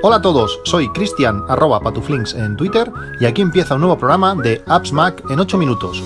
Hola 0.00 0.16
a 0.16 0.22
todos, 0.22 0.60
soy 0.64 0.88
Cristian 0.92 1.44
arroba 1.48 1.80
patuflinks 1.80 2.32
en 2.34 2.56
Twitter 2.56 2.90
y 3.20 3.26
aquí 3.26 3.42
empieza 3.42 3.74
un 3.74 3.80
nuevo 3.80 3.98
programa 3.98 4.34
de 4.34 4.62
Apps 4.66 4.92
Mac 4.92 5.22
en 5.28 5.38
8 5.38 5.58
minutos. 5.58 6.02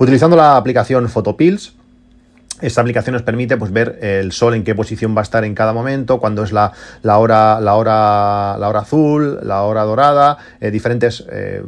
Utilizando 0.00 0.36
la 0.36 0.56
aplicación 0.56 1.08
Photopills, 1.08 1.74
esta 2.60 2.80
aplicación 2.80 3.14
nos 3.14 3.22
permite 3.22 3.56
pues, 3.56 3.72
ver 3.72 3.98
el 4.02 4.32
sol 4.32 4.54
en 4.54 4.64
qué 4.64 4.74
posición 4.74 5.16
va 5.16 5.20
a 5.20 5.22
estar 5.22 5.44
en 5.44 5.54
cada 5.54 5.72
momento, 5.72 6.18
cuándo 6.18 6.42
es 6.42 6.52
la, 6.52 6.72
la, 7.02 7.18
hora, 7.18 7.60
la, 7.60 7.74
hora, 7.74 8.56
la 8.58 8.68
hora 8.68 8.80
azul, 8.80 9.38
la 9.42 9.62
hora 9.62 9.82
dorada, 9.84 10.38
eh, 10.60 10.70
diferentes 10.70 11.24
eh, 11.30 11.62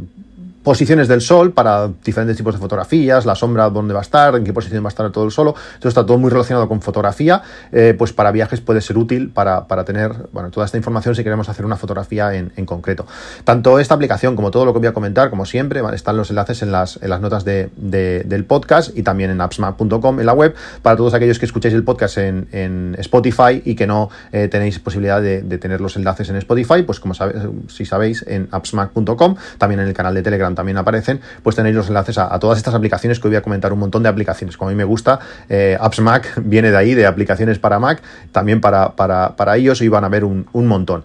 posiciones 0.71 1.09
del 1.09 1.21
sol 1.21 1.51
para 1.51 1.91
diferentes 2.05 2.37
tipos 2.37 2.55
de 2.55 2.61
fotografías, 2.61 3.27
la 3.27 3.35
sombra 3.35 3.69
dónde 3.71 3.93
va 3.93 3.99
a 3.99 4.03
estar, 4.03 4.37
en 4.37 4.45
qué 4.45 4.53
posición 4.53 4.85
va 4.85 4.87
a 4.87 4.91
estar 4.91 5.11
todo 5.11 5.25
el 5.25 5.33
solo. 5.33 5.57
Esto 5.75 5.89
está 5.89 6.07
todo 6.07 6.17
muy 6.17 6.31
relacionado 6.31 6.69
con 6.69 6.81
fotografía, 6.81 7.43
eh, 7.73 7.93
pues 7.99 8.13
para 8.13 8.31
viajes 8.31 8.61
puede 8.61 8.81
ser 8.81 8.97
útil 8.97 9.31
para, 9.31 9.67
tener 9.85 10.29
bueno, 10.31 10.53
toda 10.53 10.67
esta 10.67 10.77
información 10.77 11.17
si 11.17 11.25
queremos 11.25 11.49
hacer 11.49 11.67
una 11.67 11.75
fotografía 11.75 12.33
en, 12.37 12.67
concreto. 12.67 13.05
Tanto 13.43 13.81
esta 13.81 13.97
aplicación 13.97 14.37
como 14.37 14.53
todo 14.53 14.65
lo 14.65 14.73
que 14.73 14.79
voy 14.79 14.87
a 14.87 14.93
comentar, 14.93 15.29
como 15.29 15.45
siempre, 15.45 15.83
están 15.93 16.17
los 16.17 16.31
enlaces 16.31 16.63
en 16.63 16.71
las, 16.71 17.01
en 17.03 17.11
las 17.11 17.21
notas 17.21 17.45
de, 17.45 17.69
del 17.77 18.45
podcast 18.45 18.97
y 18.97 19.03
también 19.03 19.31
en 19.31 19.41
appsmap.com 19.41 20.21
en 20.21 20.27
la 20.27 20.35
web 20.35 20.55
para 20.83 20.97
todos 20.97 21.15
aquellos 21.15 21.41
que 21.41 21.47
escuchéis 21.47 21.75
el 21.75 21.83
podcast 21.83 22.19
en, 22.19 22.95
Spotify 22.99 23.61
y 23.65 23.75
que 23.75 23.89
no 23.89 24.09
eh, 24.31 24.47
tenéis 24.47 24.79
posibilidad 24.79 25.21
de, 25.21 25.43
tener 25.59 25.81
los 25.81 25.97
enlaces 25.97 26.31
en 26.31 26.37
Spotify, 26.37 26.85
pues 26.85 27.01
como 27.01 27.15
sabéis, 27.15 27.43
si 27.67 27.85
sabéis 27.85 28.25
en 28.29 28.47
appsmac.com, 28.53 29.35
también 29.59 29.81
en 29.81 29.89
el 29.89 29.95
canal 29.95 30.15
de 30.15 30.23
Telegram 30.23 30.55
también 30.61 30.77
aparecen, 30.77 31.21
pues 31.43 31.57
tenéis 31.57 31.75
los 31.75 31.89
enlaces 31.89 32.19
a, 32.19 32.39
todas 32.39 32.59
estas 32.59 32.75
aplicaciones 32.75 33.19
que 33.19 33.29
hoy 33.29 33.31
voy 33.31 33.39
a 33.39 33.43
comentar 33.43 33.73
un 33.73 33.79
montón 33.79 34.03
de 34.03 34.11
aplicaciones. 34.11 34.59
Como 34.59 34.69
a 34.69 34.73
mí 34.73 34.77
me 34.77 34.85
gusta, 34.85 35.19
eh, 35.49 35.79
Apps 35.81 36.01
Mac 36.01 36.35
viene 36.45 36.71
de 36.71 36.77
ahí, 36.77 36.93
de 36.93 37.07
aplicaciones 37.07 37.59
para 37.59 37.79
Mac, 37.79 38.03
también 38.31 38.61
para, 38.61 38.91
para, 38.91 39.37
para 39.37 39.57
ellos 39.57 39.81
y 39.81 39.89
van 39.89 40.05
a 40.05 40.11
ver 40.11 40.25
un, 40.25 40.47
montón. 40.53 41.03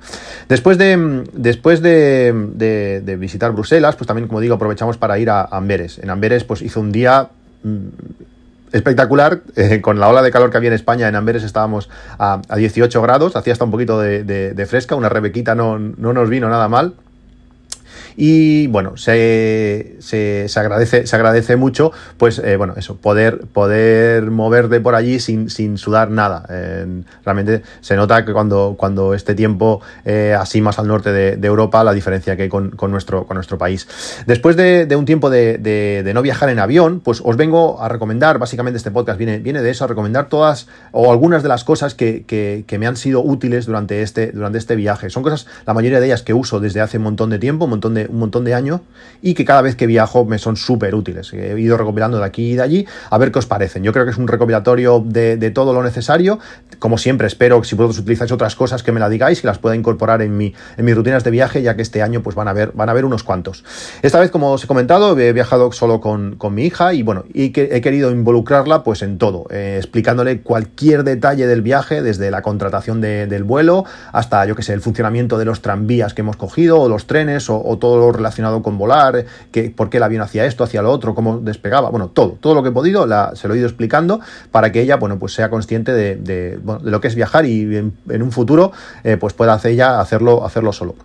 Después, 0.50 0.78
de, 0.78 1.24
después 1.32 1.82
de, 1.82 3.16
visitar 3.18 3.54
Bruselas, 3.54 3.96
pues 3.96 4.08
también, 4.08 4.28
como 4.28 4.42
digo, 4.42 4.56
aprovechamos 4.56 4.98
para 4.98 5.18
ir 5.20 5.30
a 5.30 5.46
Amberes. 5.46 6.00
En 6.00 6.10
Amberes, 6.10 6.44
pues 6.44 6.62
hizo 6.62 6.82
un 6.82 6.92
día 6.92 7.30
mm, 7.64 7.88
espectacular. 8.74 9.40
Eh, 9.56 9.80
con 9.80 10.02
la 10.02 10.10
ola 10.10 10.22
de 10.22 10.32
calor 10.32 10.52
que 10.52 10.58
había 10.58 10.68
en 10.68 10.76
España, 10.76 11.08
en 11.08 11.16
Amberes 11.16 11.44
estábamos 11.44 11.90
a, 12.20 12.42
18 12.54 13.02
grados, 13.02 13.38
hacía 13.38 13.54
hasta 13.54 13.64
un 13.64 13.72
poquito 13.72 14.02
de, 14.02 14.66
fresca, 14.68 14.96
una 14.96 15.08
rebequita 15.08 15.56
no, 15.56 15.80
no, 15.80 16.12
nos 16.12 16.30
vino 16.30 16.50
nada 16.50 16.68
mal. 16.68 16.96
Y 18.18 18.68
bueno, 18.68 18.98
se, 18.98 19.98
se, 20.00 20.48
agradece, 20.56 21.08
se 21.08 21.16
agradece 21.16 21.56
mucho, 21.56 21.92
pues 22.18 22.40
eh, 22.40 22.56
bueno, 22.58 22.74
eso, 22.78 22.96
poder, 22.96 23.42
poder 23.52 24.32
moverte 24.32 24.80
por 24.80 24.96
allí 24.96 25.20
sin, 25.20 25.50
sin 25.50 25.78
sudar 25.78 26.12
nada. 26.12 26.46
realmente 27.24 27.64
se 27.82 27.96
nota 27.96 28.26
que 28.26 28.34
cuando, 28.34 28.76
cuando 28.78 29.14
este 29.14 29.36
tiempo 29.36 29.82
eh, 30.06 30.36
así 30.40 30.62
más 30.62 30.80
al 30.80 30.88
norte 30.88 31.12
de, 31.12 31.46
Europa, 31.46 31.84
la 31.84 31.94
diferencia 31.94 32.36
que 32.36 32.44
hay 32.44 32.50
con, 32.50 32.74
nuestro, 32.90 33.26
con 33.28 33.36
nuestro 33.36 33.58
país. 33.58 33.88
Después 34.26 34.56
de, 34.56 34.94
un 34.96 35.06
tiempo 35.06 35.30
de, 35.30 36.12
no 36.14 36.22
viajar 36.22 36.50
en 36.50 36.60
avión, 36.60 37.02
pues 37.02 37.22
os 37.24 37.38
vengo 37.38 37.82
a 37.82 37.90
recomendar, 37.90 38.40
básicamente 38.40 38.78
este 38.78 38.92
podcast 38.92 39.18
viene, 39.18 39.40
viene 39.40 39.62
de 39.62 39.70
eso, 39.70 39.84
a 39.84 39.88
recomendar 39.88 40.30
todas 40.30 40.68
o 40.92 41.12
algunas 41.12 41.44
de 41.44 41.50
las 41.50 41.64
cosas 41.64 41.94
que, 41.94 42.24
que, 42.26 42.78
me 42.78 42.88
han 42.88 42.98
sido 42.98 43.22
útiles 43.22 43.66
durante 43.66 44.02
este, 44.02 44.32
durante 44.32 44.58
este 44.58 44.76
viaje. 44.76 45.10
Son 45.10 45.24
cosas, 45.24 45.48
la 45.66 45.74
mayoría 45.74 46.00
de 46.00 46.08
ellas 46.08 46.24
que 46.24 46.34
uso 46.34 46.60
desde 46.60 46.82
hace 46.82 46.98
un 46.98 47.04
montón 47.04 47.30
de 47.30 47.40
tiempo, 47.40 47.66
un 47.66 47.72
montón 47.72 47.94
de, 47.94 48.05
un 48.10 48.20
montón 48.20 48.44
de 48.44 48.54
años 48.54 48.82
y 49.22 49.34
que 49.34 49.46
cada 49.46 49.62
vez 49.62 49.76
que 49.76 49.88
viajo 49.88 50.26
me 50.26 50.38
son 50.38 50.56
súper 50.56 50.96
útiles. 50.96 51.34
He 51.34 51.60
ido 51.60 51.78
recopilando 51.78 52.18
de 52.18 52.26
aquí 52.26 52.52
y 52.52 52.56
de 52.56 52.62
allí 52.62 52.88
a 53.10 53.18
ver 53.18 53.32
qué 53.32 53.40
os 53.40 53.46
parecen. 53.46 53.84
Yo 53.84 53.92
creo 53.92 54.06
que 54.06 54.12
es 54.12 54.18
un 54.18 54.28
recopilatorio 54.28 55.04
de, 55.06 55.52
todo 55.52 55.74
lo 55.74 55.84
necesario. 55.84 56.40
Como 56.80 56.98
siempre, 56.98 57.28
espero 57.28 57.62
que 57.62 57.68
si 57.68 57.76
vosotros 57.76 58.00
utilizáis 58.00 58.32
otras 58.32 58.56
cosas 58.56 58.84
que 58.84 58.92
me 58.92 59.00
la 59.00 59.10
digáis 59.10 59.44
y 59.44 59.48
las 59.48 59.58
pueda 59.58 59.76
incorporar 59.76 60.22
en, 60.22 60.36
mi, 60.38 60.54
en 60.78 60.86
mis 60.86 60.96
rutinas 60.96 61.24
de 61.24 61.32
viaje, 61.32 61.62
ya 61.62 61.76
que 61.76 61.82
este 61.82 62.02
año 62.02 62.22
pues 62.22 62.36
van 62.36 62.48
a 62.48 62.54
ver, 62.54 62.72
van 62.74 62.90
a 62.90 62.94
ver 62.94 63.06
unos 63.06 63.24
cuantos. 63.24 63.64
Esta 64.02 64.20
vez, 64.20 64.32
como 64.32 64.52
os 64.52 64.64
he 64.64 64.68
comentado, 64.68 65.18
he 65.18 65.34
viajado 65.34 65.72
solo 65.72 66.02
con, 66.02 66.36
con 66.36 66.54
mi 66.54 66.66
hija 66.66 66.94
y 66.94 67.04
bueno, 67.04 67.26
y 67.34 67.50
que 67.50 67.70
he 67.72 67.82
querido 67.82 68.12
involucrarla 68.12 68.84
pues 68.84 69.02
en 69.02 69.18
todo, 69.18 69.46
eh, 69.50 69.76
explicándole 69.78 70.42
cualquier 70.42 71.04
detalle 71.04 71.48
del 71.48 71.62
viaje, 71.62 72.02
desde 72.02 72.32
la 72.32 72.42
contratación 72.42 73.02
del 73.02 73.44
vuelo 73.44 73.86
hasta, 74.12 74.46
yo 74.46 74.56
que 74.56 74.64
sé, 74.64 74.74
el 74.74 74.82
funcionamiento 74.82 75.38
de 75.38 75.46
los 75.46 75.62
tranvías 75.62 76.14
que 76.14 76.22
hemos 76.22 76.38
cogido 76.38 76.82
o 76.82 76.90
los 76.90 77.08
trenes 77.08 77.50
o, 77.50 77.62
o 77.64 77.78
todo 77.78 77.95
lo 77.98 78.12
relacionado 78.12 78.62
con 78.62 78.78
volar, 78.78 79.26
que, 79.52 79.70
por 79.70 79.90
qué 79.90 79.98
el 79.98 80.04
avión 80.04 80.22
hacía 80.22 80.46
esto, 80.46 80.64
hacía 80.64 80.82
lo 80.82 80.92
otro, 80.92 81.16
cómo 81.16 81.40
despegaba, 81.40 81.90
bueno, 81.90 82.10
todo, 82.10 82.38
todo 82.40 82.54
lo 82.54 82.64
que 82.64 82.70
he 82.70 82.72
podido 82.72 83.06
se 83.36 83.48
lo 83.48 83.54
he 83.54 83.58
ido 83.58 83.68
explicando 83.68 84.20
para 84.52 84.72
que 84.72 84.82
ella, 84.82 84.98
bueno, 84.98 85.20
pues 85.20 85.34
sea 85.34 85.50
consciente 85.50 85.92
de, 85.94 86.60
lo 86.84 87.02
que 87.02 87.08
es 87.08 87.16
viajar 87.16 87.46
y 87.46 87.76
en, 87.76 88.22
un 88.22 88.32
futuro 88.32 88.72
eh, 89.04 89.18
pues 89.18 89.34
pueda 89.34 89.54
hacer 89.54 89.72
ella 89.72 90.00
hacerlo, 90.00 90.46
hacerlo 90.46 90.74
solo. 90.74 90.96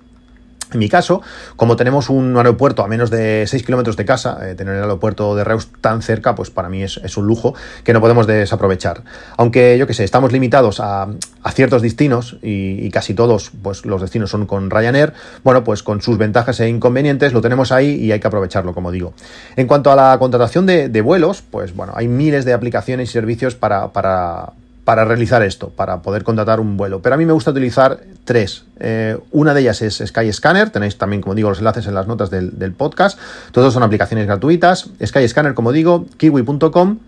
En 0.73 0.79
mi 0.79 0.89
caso, 0.89 1.23
como 1.57 1.77
tenemos 1.77 2.11
un 2.11 2.37
aeropuerto 2.37 2.85
a 2.85 2.89
menos 2.89 3.11
de 3.11 3.45
6 3.47 3.63
kilómetros 3.65 3.97
de 3.97 4.05
casa, 4.05 4.39
eh, 4.43 4.55
tener 4.55 4.75
el 4.77 4.83
aeropuerto 4.83 5.35
de 5.35 5.45
Reus 5.45 5.69
tan 5.81 6.03
cerca, 6.03 6.35
pues 6.35 6.51
para 6.51 6.69
mí 6.69 6.83
es, 6.83 6.99
un 7.17 7.27
lujo 7.27 7.55
que 7.83 7.93
no 7.93 8.01
podemos 8.01 8.27
desaprovechar. 8.27 9.03
Aunque 9.37 9.77
yo 9.79 9.87
que 9.87 9.95
sé, 9.95 10.05
estamos 10.05 10.33
limitados 10.33 10.81
a, 10.81 11.09
ciertos 11.53 11.83
destinos 11.83 12.37
y, 12.43 12.89
casi 12.91 13.15
todos, 13.15 13.51
pues 13.63 13.85
los 13.85 14.01
destinos 14.01 14.31
son 14.31 14.47
con 14.47 14.71
Ryanair, 14.71 15.13
bueno, 15.43 15.65
pues 15.65 15.83
con 15.83 16.01
sus 16.01 16.17
ventajas 16.17 16.61
e 16.61 16.69
inconvenientes 16.69 17.33
lo 17.33 17.41
tenemos 17.41 17.73
ahí 17.73 17.97
y 17.97 18.13
hay 18.13 18.21
que 18.21 18.29
aprovecharlo, 18.29 18.73
como 18.73 18.93
digo. 18.93 19.13
En 19.57 19.67
cuanto 19.67 19.91
a 19.91 19.97
la 19.97 20.17
contratación 20.19 20.67
de, 20.67 20.89
de 20.89 21.01
vuelos, 21.01 21.43
pues 21.43 21.75
bueno, 21.75 21.93
hay 21.97 22.07
miles 22.07 22.45
de 22.45 22.53
aplicaciones 22.53 23.11
y 23.11 23.13
servicios 23.13 23.57
para, 23.57 23.89
para 23.89 24.53
para 24.85 25.05
realizar 25.05 25.43
esto, 25.43 25.71
para 25.71 26.03
poder 26.03 26.25
contratar 26.25 26.61
un 26.61 26.77
vuelo. 26.77 27.01
Pero 27.03 27.15
a 27.15 27.19
mí 27.19 27.27
me 27.27 27.33
gusta 27.33 27.51
utilizar 27.51 28.01
tres. 28.25 28.65
Eh, 28.79 29.19
una 29.31 29.55
de 29.55 29.61
ellas 29.61 29.83
es 29.83 30.03
Skyscanner, 30.05 30.71
tenéis 30.71 30.99
también, 30.99 31.23
como 31.23 31.35
digo, 31.35 31.49
los 31.49 31.59
enlaces 31.59 31.87
en 31.87 31.95
las 31.95 32.07
notas 32.07 32.31
del, 32.31 32.73
podcast. 32.77 33.19
Todos 33.53 33.75
son 33.75 33.83
aplicaciones 33.83 34.27
gratuitas. 34.27 34.91
Skyscanner, 35.05 35.55
como 35.55 35.73
digo, 35.73 36.07
kiwi.com 36.17 36.99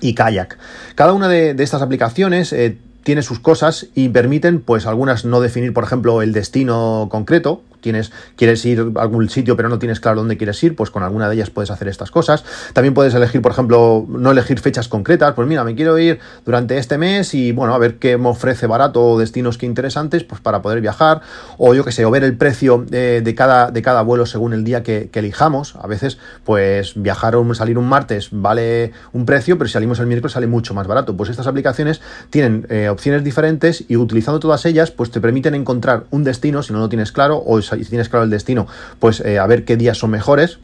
y 0.00 0.14
Kayak. 0.14 0.58
Cada 0.94 1.12
una 1.12 1.28
de, 1.28 1.54
estas 1.58 1.82
aplicaciones 1.82 2.52
eh, 2.52 2.78
tiene 3.02 3.22
sus 3.22 3.38
cosas 3.38 3.86
y 3.94 4.08
permiten, 4.08 4.60
pues 4.60 4.86
algunas 4.86 5.24
no 5.24 5.40
definir, 5.40 5.72
por 5.72 5.84
ejemplo, 5.84 6.22
el 6.22 6.32
destino 6.32 7.08
concreto, 7.10 7.62
tienes, 7.86 8.10
quieres 8.34 8.64
ir 8.64 8.84
a 8.96 9.02
algún 9.02 9.28
sitio 9.30 9.56
pero 9.56 9.68
no 9.68 9.78
tienes 9.78 10.00
claro 10.00 10.18
dónde 10.18 10.36
quieres 10.36 10.60
ir, 10.64 10.74
pues 10.74 10.90
con 10.90 11.04
alguna 11.04 11.28
de 11.28 11.36
ellas 11.36 11.50
puedes 11.50 11.70
hacer 11.70 11.86
estas 11.86 12.10
cosas. 12.10 12.44
También 12.72 12.94
puedes 12.94 13.14
elegir, 13.14 13.40
por 13.42 13.52
ejemplo, 13.52 14.04
no 14.08 14.32
elegir 14.32 14.58
fechas 14.58 14.88
concretas, 14.88 15.34
pues 15.34 15.46
mira, 15.46 15.62
me 15.62 15.76
quiero 15.76 15.96
ir 15.98 16.18
durante 16.44 16.78
este 16.78 16.98
mes 16.98 17.32
y 17.34 17.52
bueno, 17.52 17.74
a 17.74 17.78
ver 17.78 17.98
qué 17.98 18.18
me 18.18 18.28
ofrece 18.28 18.66
barato 18.66 19.18
destinos 19.18 19.56
que 19.56 19.66
interesantes, 19.66 20.24
pues 20.24 20.40
para 20.40 20.62
poder 20.62 20.80
viajar, 20.80 21.20
o 21.58 21.74
yo 21.74 21.84
que 21.84 21.92
sé, 21.92 22.04
o 22.04 22.10
ver 22.10 22.24
el 22.24 22.36
precio 22.36 22.84
de, 22.88 23.34
cada, 23.36 23.70
de 23.70 23.82
cada 23.82 24.02
vuelo 24.02 24.26
según 24.26 24.52
el 24.52 24.64
día 24.64 24.82
que, 24.82 25.10
elijamos. 25.16 25.76
A 25.76 25.86
veces, 25.86 26.18
pues 26.44 26.92
viajar 26.94 27.36
o 27.36 27.54
salir 27.54 27.78
un 27.78 27.88
martes 27.88 28.28
vale 28.32 28.92
un 29.12 29.24
precio, 29.24 29.56
pero 29.56 29.68
si 29.68 29.74
salimos 29.74 29.98
el 29.98 30.06
miércoles 30.06 30.32
sale 30.32 30.46
mucho 30.46 30.74
más 30.74 30.86
barato. 30.86 31.16
Pues 31.16 31.30
estas 31.30 31.46
aplicaciones 31.46 32.00
tienen 32.30 32.66
eh, 32.68 32.88
opciones 32.90 33.24
diferentes 33.24 33.84
y 33.88 33.96
utilizando 33.96 34.40
todas 34.40 34.66
ellas, 34.66 34.90
pues 34.90 35.10
te 35.10 35.20
permiten 35.20 35.54
encontrar 35.54 36.04
un 36.10 36.24
destino 36.24 36.62
si 36.62 36.72
no 36.72 36.80
lo 36.80 36.88
tienes 36.88 37.12
claro 37.12 37.42
o 37.44 37.58
si 37.84 37.90
tienes 37.90 38.08
claro 38.08 38.24
el 38.24 38.30
destino, 38.30 38.66
pues 38.98 39.20
eh, 39.20 39.38
a 39.38 39.46
ver 39.46 39.64
qué 39.64 39.76
días 39.76 39.98
son 39.98 40.10
mejores 40.10 40.58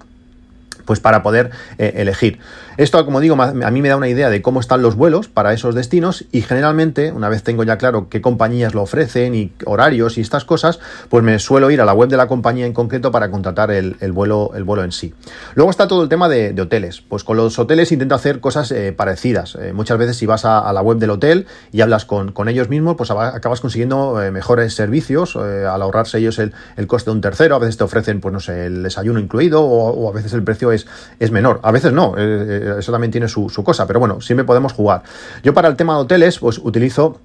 pues 0.84 1.00
para 1.00 1.22
poder 1.22 1.50
eh, 1.78 1.92
elegir. 1.96 2.38
Esto, 2.76 3.04
como 3.04 3.20
digo, 3.20 3.40
a 3.40 3.52
mí 3.52 3.82
me 3.82 3.88
da 3.88 3.96
una 3.96 4.08
idea 4.08 4.30
de 4.30 4.40
cómo 4.40 4.60
están 4.60 4.82
los 4.82 4.96
vuelos 4.96 5.28
para 5.28 5.52
esos 5.52 5.74
destinos 5.74 6.24
y 6.32 6.42
generalmente, 6.42 7.12
una 7.12 7.28
vez 7.28 7.42
tengo 7.42 7.64
ya 7.64 7.76
claro 7.76 8.08
qué 8.08 8.20
compañías 8.20 8.74
lo 8.74 8.82
ofrecen 8.82 9.34
y 9.34 9.52
horarios 9.66 10.18
y 10.18 10.20
estas 10.20 10.44
cosas, 10.44 10.80
pues 11.08 11.22
me 11.22 11.38
suelo 11.38 11.70
ir 11.70 11.80
a 11.80 11.84
la 11.84 11.92
web 11.92 12.08
de 12.08 12.16
la 12.16 12.28
compañía 12.28 12.66
en 12.66 12.72
concreto 12.72 13.10
para 13.10 13.30
contratar 13.30 13.70
el, 13.70 13.94
vuelo, 14.12 14.52
el 14.54 14.64
vuelo 14.64 14.84
en 14.84 14.92
sí. 14.92 15.14
Luego 15.54 15.70
está 15.70 15.86
todo 15.86 16.02
el 16.02 16.08
tema 16.08 16.28
de, 16.28 16.60
hoteles. 16.62 17.00
Pues 17.00 17.24
con 17.24 17.36
los 17.36 17.58
hoteles 17.58 17.90
intento 17.92 18.14
hacer 18.14 18.40
cosas 18.40 18.70
eh, 18.70 18.92
parecidas. 18.92 19.56
Eh, 19.56 19.72
muchas 19.72 19.98
veces 19.98 20.16
si 20.16 20.26
vas 20.26 20.44
a, 20.44 20.72
la 20.72 20.80
web 20.80 20.98
del 20.98 21.10
hotel 21.10 21.46
y 21.72 21.80
hablas 21.80 22.04
con, 22.04 22.32
ellos 22.48 22.68
mismos, 22.68 22.96
pues 22.96 23.10
acabas 23.10 23.60
consiguiendo 23.60 24.14
mejores 24.32 24.74
servicios 24.74 25.36
al 25.36 25.80
ahorrarse 25.80 26.18
ellos 26.18 26.38
el, 26.38 26.52
coste 26.86 27.10
de 27.10 27.14
un 27.14 27.20
tercero. 27.20 27.56
A 27.56 27.58
veces 27.58 27.76
te 27.76 27.84
ofrecen, 27.84 28.20
pues 28.20 28.32
no 28.32 28.40
sé, 28.40 28.66
el 28.66 28.82
desayuno 28.82 29.20
incluido 29.20 29.62
o 29.62 30.08
a 30.08 30.12
veces 30.12 30.32
el 30.32 30.42
precio 30.42 30.72
es, 30.72 30.86
menor. 31.30 31.60
A 31.62 31.72
veces 31.72 31.92
no, 31.92 32.14
eso 32.78 32.92
también 32.92 33.10
tiene 33.10 33.28
su, 33.28 33.48
cosa, 33.64 33.86
pero 33.86 34.00
bueno, 34.00 34.20
siempre 34.20 34.44
podemos 34.44 34.72
jugar. 34.72 35.02
Yo 35.42 35.54
para 35.54 35.68
el 35.68 35.76
tema 35.76 35.94
de 35.94 36.00
hoteles, 36.00 36.38
pues 36.38 36.58
utilizo 36.58 37.20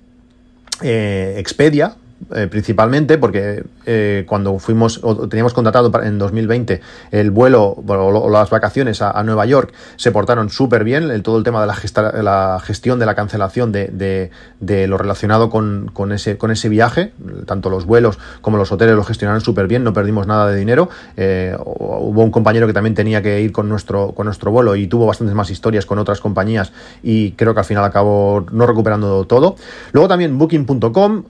eh, 0.81 1.35
Expedia, 1.37 1.95
eh, 2.35 2.47
principalmente 2.49 3.17
porque 3.17 3.63
eh, 3.85 4.25
cuando 4.27 4.57
fuimos 4.59 4.99
o 5.03 5.29
teníamos 5.29 5.53
contratado 5.53 5.91
en 6.03 6.17
2020 6.17 6.81
el 7.11 7.31
vuelo 7.31 7.63
o, 7.87 8.29
las 8.29 8.49
vacaciones 8.49 9.01
a, 9.01 9.23
Nueva 9.23 9.45
York 9.45 9.71
se 9.95 10.11
portaron 10.11 10.49
súper 10.49 10.83
bien, 10.83 11.09
el, 11.09 11.23
todo 11.23 11.37
el 11.37 11.43
tema 11.43 11.61
de 11.61 11.67
la, 11.67 12.21
la, 12.21 12.59
gestión 12.59 12.99
de 12.99 13.05
la 13.05 13.15
cancelación 13.15 13.71
de, 13.71 14.31
de, 14.59 14.87
lo 14.87 14.97
relacionado 14.97 15.49
con, 15.49 15.89
con, 15.93 16.11
ese, 16.11 16.37
con 16.37 16.51
ese 16.51 16.69
viaje, 16.69 17.13
tanto 17.45 17.69
los 17.69 17.85
vuelos 17.85 18.19
como 18.41 18.57
los 18.57 18.71
hoteles 18.71 18.95
lo 18.95 19.03
gestionaron 19.03 19.41
súper 19.41 19.67
bien, 19.67 19.83
no 19.83 19.93
perdimos 19.93 20.27
nada 20.27 20.49
de 20.49 20.57
dinero. 20.57 20.89
Eh, 21.15 21.55
hubo 21.63 22.23
un 22.23 22.31
compañero 22.31 22.67
que 22.67 22.73
también 22.73 22.95
tenía 22.95 23.21
que 23.21 23.41
ir 23.41 23.51
con 23.51 23.69
nuestro, 23.69 24.13
con 24.13 24.25
nuestro 24.25 24.51
vuelo 24.51 24.75
y 24.75 24.87
tuvo 24.87 25.05
bastantes 25.05 25.35
más 25.35 25.49
historias 25.49 25.85
con 25.85 25.99
otras 25.99 26.19
compañías 26.19 26.73
y 27.03 27.31
creo 27.33 27.53
que 27.53 27.59
al 27.59 27.65
final 27.65 27.83
acabó 27.83 28.45
no 28.51 28.65
recuperando 28.65 29.25
todo. 29.25 29.55
Luego 29.93 30.07
también 30.07 30.37
booking.com, 30.37 31.23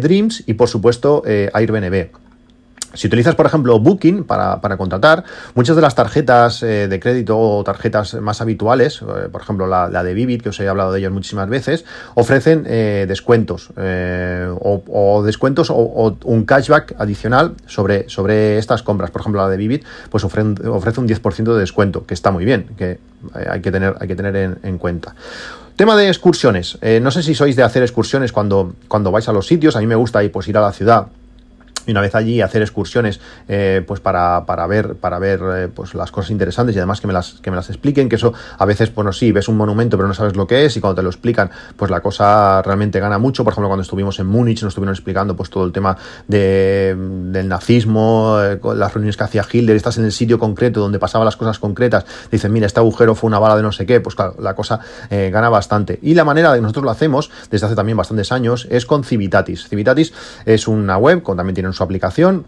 Dreams 0.00 0.44
y 0.46 0.54
por 0.54 0.68
supuesto 0.68 1.22
eh, 1.26 1.50
Airbnb. 1.52 2.08
Si 2.92 3.06
utilizas, 3.06 3.36
por 3.36 3.46
ejemplo, 3.46 3.78
Booking 3.78 4.24
para, 4.24 4.58
contratar, 4.76 5.22
muchas 5.54 5.76
de 5.76 5.82
las 5.82 5.94
tarjetas 5.94 6.60
eh, 6.64 6.88
de 6.88 6.98
crédito 6.98 7.38
o 7.38 7.62
tarjetas 7.62 8.14
más 8.14 8.40
habituales, 8.40 9.00
eh, 9.00 9.28
por 9.30 9.42
ejemplo 9.42 9.68
la, 9.68 9.88
de 10.02 10.12
Vivid, 10.12 10.42
que 10.42 10.48
os 10.48 10.58
he 10.58 10.68
hablado 10.68 10.90
de 10.90 10.98
ellas 10.98 11.12
muchísimas 11.12 11.48
veces, 11.48 11.84
ofrecen 12.16 12.64
descuentos 12.64 13.70
o, 13.76 15.22
descuentos 15.24 15.70
o, 15.70 16.18
un 16.24 16.44
cashback 16.44 16.96
adicional 16.98 17.54
sobre, 17.66 18.08
sobre 18.08 18.58
estas 18.58 18.82
compras. 18.82 19.12
Por 19.12 19.20
ejemplo, 19.20 19.40
la 19.40 19.48
de 19.48 19.56
Vivid 19.56 19.84
pues 20.10 20.24
ofrece, 20.24 20.66
ofrece 20.66 20.98
un 20.98 21.06
10% 21.06 21.44
de 21.44 21.60
descuento, 21.60 22.06
que 22.06 22.14
está 22.14 22.32
muy 22.32 22.44
bien, 22.44 22.70
que 22.76 22.98
hay 23.32 23.60
que 23.60 23.70
tener, 23.70 23.94
hay 24.00 24.08
que 24.08 24.16
tener 24.16 24.58
en 24.64 24.78
cuenta. 24.78 25.14
Tema 25.80 25.96
de 25.96 26.08
excursiones. 26.08 26.76
Eh, 26.82 27.00
no 27.00 27.10
sé 27.10 27.22
si 27.22 27.34
sois 27.34 27.56
de 27.56 27.62
hacer 27.62 27.82
excursiones 27.82 28.32
cuando, 28.32 28.74
cuando 28.86 29.10
vais 29.10 29.26
a 29.30 29.32
los 29.32 29.46
sitios. 29.46 29.76
A 29.76 29.80
mí 29.80 29.86
me 29.86 29.94
gusta 29.94 30.20
pues, 30.30 30.46
ir 30.46 30.58
a 30.58 30.60
la 30.60 30.72
ciudad 30.72 31.06
una 31.90 32.00
vez 32.00 32.14
allí 32.14 32.40
hacer 32.40 32.62
excursiones 32.62 33.20
eh, 33.48 33.82
pues 33.86 34.00
para, 34.00 34.44
para, 34.46 34.66
ver 34.66 34.96
para 34.96 35.18
ver 35.18 35.40
eh, 35.54 35.68
pues 35.68 35.94
las 35.94 36.10
cosas 36.10 36.30
interesantes 36.30 36.74
y 36.76 36.78
además 36.78 37.00
que 37.00 37.06
me 37.06 37.12
las 37.12 37.34
que 37.34 37.50
me 37.50 37.56
las 37.56 37.68
expliquen 37.68 38.08
que 38.08 38.16
eso 38.16 38.32
a 38.58 38.64
veces 38.64 38.94
bueno 38.94 39.12
sí 39.12 39.32
ves 39.32 39.48
un 39.48 39.56
monumento 39.56 39.96
pero 39.96 40.08
no 40.08 40.14
sabes 40.14 40.36
lo 40.36 40.46
que 40.46 40.64
es 40.64 40.76
y 40.76 40.80
cuando 40.80 40.96
te 40.96 41.02
lo 41.02 41.10
explican 41.10 41.50
pues 41.76 41.90
la 41.90 42.00
cosa 42.00 42.62
realmente 42.62 43.00
gana 43.00 43.18
mucho. 43.18 43.44
Por 43.44 43.52
ejemplo 43.52 43.68
cuando 43.68 43.82
estuvimos 43.82 44.18
en 44.18 44.26
Múnich 44.26 44.62
nos 44.62 44.70
estuvieron 44.70 44.94
explicando 44.94 45.36
pues 45.36 45.50
todo 45.50 45.64
el 45.64 45.72
tema 45.72 45.96
de, 46.28 46.96
del 46.96 47.48
nazismo 47.48 48.38
eh, 48.40 48.60
las 48.74 48.92
reuniones 48.94 49.16
que 49.16 49.24
hacía 49.24 49.44
Hitler 49.50 49.76
estás 49.76 49.98
en 49.98 50.04
el 50.04 50.12
sitio 50.12 50.38
concreto 50.38 50.80
donde 50.80 50.98
pasaban 50.98 51.24
las 51.24 51.36
cosas 51.36 51.58
concretas 51.58 52.04
dicen 52.30 52.52
mira 52.52 52.66
este 52.66 52.80
agujero 52.80 53.14
fue 53.14 53.28
una 53.28 53.38
bala 53.38 53.56
de 53.56 53.62
no 53.62 53.72
sé 53.72 53.86
qué 53.86 54.00
pues 54.00 54.14
claro 54.14 54.36
la 54.38 54.54
cosa 54.54 54.80
gana 55.10 55.48
bastante. 55.48 55.98
Y 56.02 56.14
la 56.14 56.24
manera 56.24 56.52
de 56.52 56.58
que 56.58 56.62
nosotros 56.62 56.84
lo 56.84 56.90
hacemos 56.90 57.30
desde 57.50 57.66
hace 57.66 57.74
también 57.74 57.96
bastantes 57.96 58.32
años 58.32 58.66
es 58.70 58.86
con 58.86 59.04
Civitatis. 59.04 59.68
Civitatis 59.68 60.12
es 60.44 60.68
una 60.68 60.96
web 60.96 61.22
con 61.22 61.36
también 61.36 61.54
tiene 61.54 61.68
su 61.80 61.84
aplicación 61.84 62.44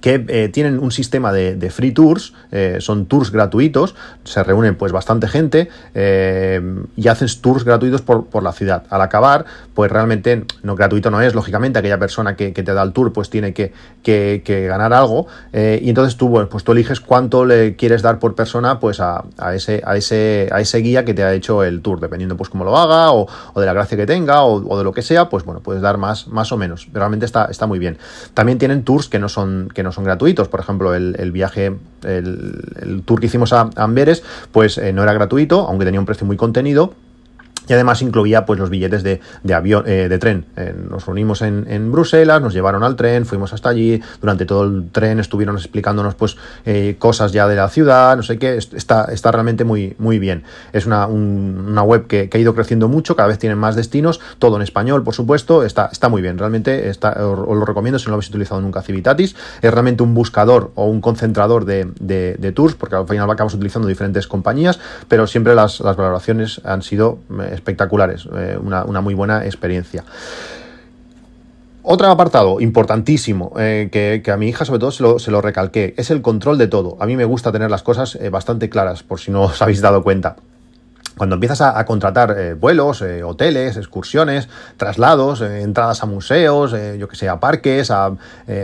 que 0.00 0.24
eh, 0.28 0.48
tienen 0.48 0.78
un 0.78 0.92
sistema 0.92 1.32
de, 1.32 1.70
free 1.70 1.92
tours, 1.92 2.32
eh, 2.52 2.78
son 2.80 3.06
tours 3.06 3.30
gratuitos, 3.30 3.94
se 4.24 4.42
reúnen 4.42 4.76
pues 4.76 4.92
bastante 4.92 5.28
gente 5.28 5.68
eh, 5.94 6.60
y 6.96 7.08
hacen 7.08 7.28
tours 7.40 7.64
gratuitos 7.64 8.02
por, 8.02 8.26
por, 8.26 8.42
la 8.42 8.52
ciudad. 8.52 8.84
Al 8.90 9.02
acabar, 9.02 9.44
pues 9.74 9.90
realmente 9.90 10.44
no 10.62 10.76
gratuito 10.76 11.10
no 11.10 11.20
es, 11.20 11.34
lógicamente 11.34 11.78
aquella 11.78 11.98
persona 11.98 12.36
que, 12.36 12.52
te 12.52 12.74
da 12.74 12.82
el 12.82 12.92
tour 12.92 13.12
pues 13.12 13.30
tiene 13.30 13.52
que, 13.52 13.72
que, 14.02 14.66
ganar 14.68 14.92
algo 14.92 15.26
y 15.52 15.88
entonces 15.88 16.16
tú, 16.16 16.46
pues 16.50 16.64
tú 16.64 16.72
eliges 16.72 17.00
cuánto 17.00 17.44
le 17.44 17.76
quieres 17.76 18.02
dar 18.02 18.18
por 18.18 18.34
persona 18.34 18.80
pues 18.80 19.00
a, 19.00 19.24
ese, 19.54 19.82
a, 19.84 19.96
ese, 19.96 20.48
a 20.50 20.60
ese 20.60 20.78
guía 20.78 21.04
que 21.04 21.14
te 21.14 21.22
ha 21.22 21.32
hecho 21.32 21.62
el 21.62 21.80
tour, 21.82 22.00
dependiendo 22.00 22.36
pues 22.36 22.50
cómo 22.50 22.64
lo 22.64 22.76
haga 22.76 23.12
o, 23.12 23.28
de 23.56 23.66
la 23.66 23.72
gracia 23.72 23.96
que 23.96 24.06
tenga 24.06 24.44
o, 24.44 24.78
de 24.78 24.84
lo 24.84 24.92
que 24.92 25.02
sea, 25.02 25.28
pues 25.28 25.44
bueno, 25.44 25.60
puedes 25.60 25.82
dar 25.82 25.98
más, 25.98 26.28
más 26.28 26.52
o 26.52 26.56
menos, 26.56 26.88
realmente 26.92 27.26
está, 27.26 27.46
está 27.46 27.66
muy 27.66 27.78
bien. 27.78 27.98
También 28.34 28.58
tienen 28.58 28.84
tours 28.84 29.08
que 29.08 29.18
no 29.18 29.28
son, 29.28 29.68
que 29.74 29.82
son 29.92 30.04
gratuitos. 30.04 30.48
Por 30.48 30.60
ejemplo, 30.60 30.94
el, 30.94 31.32
viaje, 31.32 31.76
el, 32.04 33.02
tour 33.04 33.20
que 33.20 33.26
hicimos 33.26 33.52
a 33.52 33.70
Amberes, 33.76 34.22
pues 34.52 34.78
eh, 34.78 34.92
no 34.92 35.02
era 35.02 35.12
gratuito, 35.12 35.66
aunque 35.68 35.84
tenía 35.84 36.00
un 36.00 36.06
precio 36.06 36.26
muy 36.26 36.36
contenido 36.36 36.94
y 37.68 37.72
además 37.74 38.02
incluía 38.02 38.46
pues 38.46 38.58
los 38.58 38.70
billetes 38.70 39.02
de, 39.02 39.20
avión 39.54 39.84
eh, 39.86 40.08
de 40.08 40.18
tren. 40.18 40.46
Eh, 40.56 40.74
nos 40.90 41.06
reunimos 41.06 41.42
en, 41.42 41.92
Bruselas 41.92 42.40
nos 42.40 42.54
llevaron 42.54 42.82
al 42.82 42.96
tren 42.96 43.26
fuimos 43.26 43.52
hasta 43.52 43.68
allí. 43.68 44.00
Durante 44.20 44.46
todo 44.46 44.64
el 44.64 44.90
tren 44.90 45.20
estuvieron 45.20 45.56
explicándonos 45.56 46.14
pues 46.14 46.36
eh, 46.64 46.96
cosas 46.98 47.32
ya 47.32 47.46
de 47.46 47.56
la 47.56 47.68
ciudad 47.68 48.16
no 48.16 48.22
sé 48.22 48.38
qué. 48.38 48.56
Está, 48.56 49.04
está 49.12 49.30
realmente 49.30 49.64
muy 49.64 49.94
muy 49.98 50.18
bien. 50.18 50.44
Es 50.72 50.86
una, 50.86 51.06
una 51.06 51.82
web 51.82 52.06
que, 52.06 52.30
ha 52.32 52.38
ido 52.38 52.54
creciendo 52.54 52.88
mucho 52.88 53.16
cada 53.16 53.28
vez 53.28 53.38
tienen 53.38 53.58
más 53.58 53.76
destinos 53.76 54.20
todo 54.38 54.56
en 54.56 54.62
español 54.62 55.02
por 55.04 55.14
supuesto. 55.14 55.62
Está, 55.62 55.88
está 55.92 56.08
muy 56.08 56.22
bien 56.22 56.38
realmente 56.38 56.88
está, 56.88 57.10
os, 57.26 57.38
lo 57.38 57.64
recomiendo 57.64 57.98
si 57.98 58.06
no 58.06 58.10
lo 58.10 58.14
habéis 58.14 58.30
utilizado 58.30 58.60
nunca 58.60 58.82
Civitatis. 58.82 59.36
Es 59.60 59.70
realmente 59.70 60.02
un 60.02 60.14
buscador 60.14 60.72
o 60.74 60.86
un 60.86 61.00
concentrador 61.00 61.64
de, 61.64 61.88
de, 62.00 62.52
tours 62.52 62.74
porque 62.74 62.96
al 62.96 63.06
final 63.06 63.30
acabamos 63.30 63.54
utilizando 63.54 63.86
diferentes 63.86 64.26
compañías 64.26 64.80
pero 65.08 65.26
siempre 65.26 65.54
las, 65.54 65.80
las 65.80 65.96
valoraciones 65.96 66.60
han 66.64 66.82
sido 66.82 67.18
espectaculares, 67.58 68.28
eh, 68.34 68.58
una, 68.60 69.00
muy 69.00 69.14
buena 69.14 69.44
experiencia. 69.44 70.04
Otro 71.82 72.08
apartado 72.08 72.60
importantísimo 72.60 73.52
eh, 73.58 73.88
que, 73.90 74.30
a 74.30 74.36
mi 74.36 74.48
hija 74.48 74.64
sobre 74.64 74.80
todo 74.80 74.90
se 74.90 75.02
lo, 75.02 75.18
se 75.18 75.30
lo, 75.30 75.40
recalqué 75.40 75.94
es 75.96 76.10
el 76.10 76.22
control 76.22 76.58
de 76.58 76.68
todo. 76.68 76.96
A 77.00 77.06
mí 77.06 77.16
me 77.16 77.24
gusta 77.24 77.50
tener 77.50 77.70
las 77.70 77.82
cosas 77.82 78.16
eh, 78.16 78.28
bastante 78.28 78.68
claras, 78.68 79.02
por 79.02 79.20
si 79.20 79.30
no 79.30 79.42
os 79.42 79.62
habéis 79.62 79.80
dado 79.80 80.02
cuenta. 80.02 80.36
Cuando 81.16 81.34
empiezas 81.34 81.62
a, 81.62 81.84
contratar 81.84 82.54
vuelos, 82.60 83.02
hoteles, 83.24 83.76
excursiones, 83.76 84.48
traslados, 84.76 85.40
entradas 85.40 86.00
a 86.04 86.06
museos, 86.06 86.76
yo 86.96 87.08
que 87.08 87.16
sé, 87.16 87.28
a 87.28 87.40
parques, 87.40 87.90
a 87.90 88.12